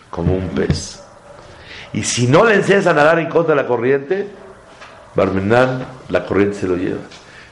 como 0.09 0.35
un 0.35 0.49
pez. 0.49 1.01
Y 1.93 2.03
si 2.03 2.27
no 2.27 2.43
le 2.43 2.55
enseñas 2.55 2.87
a 2.87 2.93
nadar 2.93 3.19
en 3.19 3.29
contra 3.29 3.55
de 3.55 3.61
la 3.61 3.67
corriente, 3.69 4.27
Barmenán, 5.15 5.87
la 6.09 6.25
corriente 6.25 6.57
se 6.57 6.67
lo 6.67 6.75
lleva. 6.75 6.99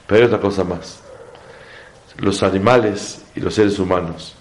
Pero 0.05 0.19
hay 0.19 0.27
otra 0.27 0.41
cosa 0.41 0.65
más. 0.65 0.99
Los 2.17 2.43
animales 2.43 3.23
y 3.35 3.39
los 3.39 3.55
seres 3.55 3.79
humanos, 3.79 4.35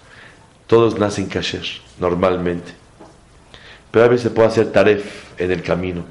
todos 0.67 0.99
nacen 0.99 1.27
kasher, 1.27 1.67
normalmente. 2.01 2.73
Pero 3.93 4.07
a 4.07 4.09
veces 4.09 4.33
puede 4.33 4.49
hacer 4.49 4.73
taref 4.73 5.39
en 5.39 5.53
el 5.53 5.63
camino. 5.63 6.05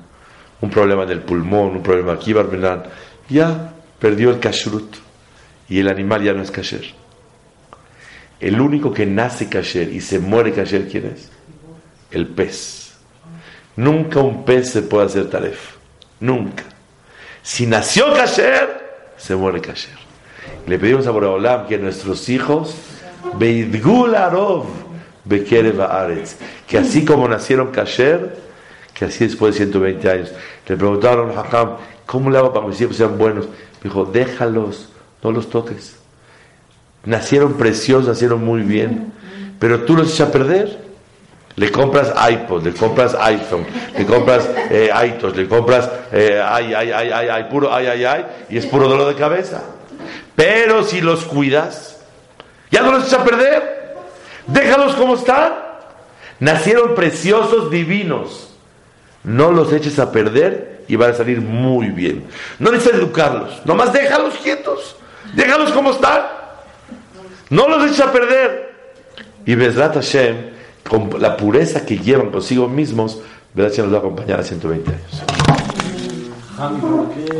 Un 0.61 0.70
problema 0.70 1.03
en 1.03 1.09
el 1.09 1.20
pulmón, 1.20 1.76
un 1.76 1.84
problema 1.84 2.13
aquí, 2.13 2.32
Barmenán. 2.32 2.84
Ya 3.28 3.74
perdió 3.99 4.30
el 4.30 4.39
kashrut. 4.39 4.95
Y 5.68 5.80
el 5.80 5.89
animal 5.89 6.24
ya 6.24 6.32
no 6.32 6.41
es 6.41 6.49
kasher. 6.49 7.07
El 8.40 8.62
único 8.62 8.94
que 8.94 9.06
nace 9.06 9.50
kasher 9.50 9.92
y 9.92 10.02
se 10.02 10.20
muere 10.20 10.54
kasher, 10.54 10.88
¿quién 10.88 11.14
es? 11.16 11.30
El 12.12 12.28
pez. 12.28 12.94
Nunca 13.76 14.20
un 14.20 14.46
pez 14.46 14.70
se 14.72 14.82
puede 14.84 15.08
hacer 15.08 15.30
taref. 15.30 15.76
Nunca. 16.20 16.64
Si 17.42 17.66
nació 17.66 18.14
kasher, 18.14 19.14
se 19.18 19.36
muere 19.36 19.62
kasher. 19.62 19.98
Le 20.68 20.78
pedimos 20.78 21.08
a 21.08 21.12
Boreolam 21.12 21.68
que 21.68 21.78
nuestros 21.78 22.28
hijos, 22.30 22.76
Beidgul 23.38 24.16
Arov, 24.16 24.66
Bekerev 25.26 25.82
Haaretz, 25.82 26.36
que 26.68 26.78
así 26.78 27.06
como 27.06 27.28
nacieron 27.28 27.72
kasher, 27.72 28.38
que 28.94 29.06
así 29.06 29.26
después 29.26 29.54
de 29.54 29.66
120 29.66 30.10
años. 30.10 30.32
Le 30.68 30.76
preguntaron 30.76 31.32
a 31.32 31.42
Hakam, 31.42 31.78
¿cómo 32.06 32.30
le 32.30 32.38
hago 32.38 32.54
para 32.54 32.66
que 32.66 32.72
mis 32.72 32.82
hijos 32.82 32.98
sean 32.98 33.18
buenos? 33.18 33.48
Dijo, 33.84 34.06
déjalos, 34.06 34.90
no 35.24 35.32
los 35.32 35.50
toques. 35.50 35.98
Nacieron 37.08 37.53
preciosos, 37.53 38.10
nacieron 38.10 38.43
muy 38.43 38.64
bien, 38.64 39.14
pero 39.60 39.86
tú 39.86 39.95
los 39.95 40.14
echas 40.14 40.28
a 40.28 40.32
perder. 40.34 40.86
Le 41.55 41.72
compras 41.72 42.14
iPod, 42.30 42.66
le 42.66 42.74
compras 42.74 43.16
iPhone, 43.22 43.66
le 43.97 44.05
compras 44.05 44.47
eh, 44.70 44.91
iTunes, 45.05 45.38
le 45.38 45.47
compras 45.47 45.89
eh, 46.12 46.43
ay, 46.45 46.74
ay, 46.74 46.91
ay, 46.91 47.10
ay, 47.10 47.28
ay, 47.30 47.43
puro 47.49 47.74
ay, 47.74 47.88
ay, 47.88 48.03
ay, 48.03 48.26
y 48.49 48.58
es 48.58 48.66
puro 48.66 48.89
dolor 48.89 49.08
de 49.08 49.16
cabeza. 49.16 49.64
Pero 50.36 50.84
si 50.84 50.99
los 50.99 51.24
cuidas, 51.24 52.01
ya 52.72 52.82
no 52.82 52.91
los 52.91 53.08
echas 53.08 53.22
a 53.22 53.24
perder. 53.24 53.95
Déjalos 54.45 54.93
como 54.95 55.16
están. 55.16 55.53
Nacieron 56.41 56.93
preciosos, 56.93 57.72
divinos. 57.72 58.49
No 59.24 59.53
los 59.53 59.72
eches 59.72 59.97
a 59.97 60.12
perder 60.12 60.84
y 60.89 60.97
van 60.97 61.12
a 61.12 61.14
salir 61.14 61.39
muy 61.39 61.88
bien. 61.88 62.26
No 62.60 62.70
necesitas 62.70 62.99
educarlos, 62.99 63.66
nomás 63.66 63.93
déjalos 63.93 64.34
quietos. 64.43 64.97
Déjalos 65.34 65.72
como 65.72 65.91
están. 65.91 66.47
No 67.50 67.68
los 67.68 67.86
eches 67.86 68.02
a 68.02 68.12
perder. 68.12 68.74
Y 69.45 69.56
Besrat 69.56 69.93
Hashem, 69.93 70.36
con 70.88 71.22
la 71.22 71.38
pureza 71.38 71.86
que 71.86 71.98
llevan 71.98 72.32
consigo 72.32 72.68
mismos, 72.68 73.22
Gracias 73.58 73.84
nos 73.88 73.91
va 73.91 73.98
a 73.98 74.02
acompañar 74.02 74.39
a 74.39 74.43
120 74.43 74.91
años. 74.91 75.24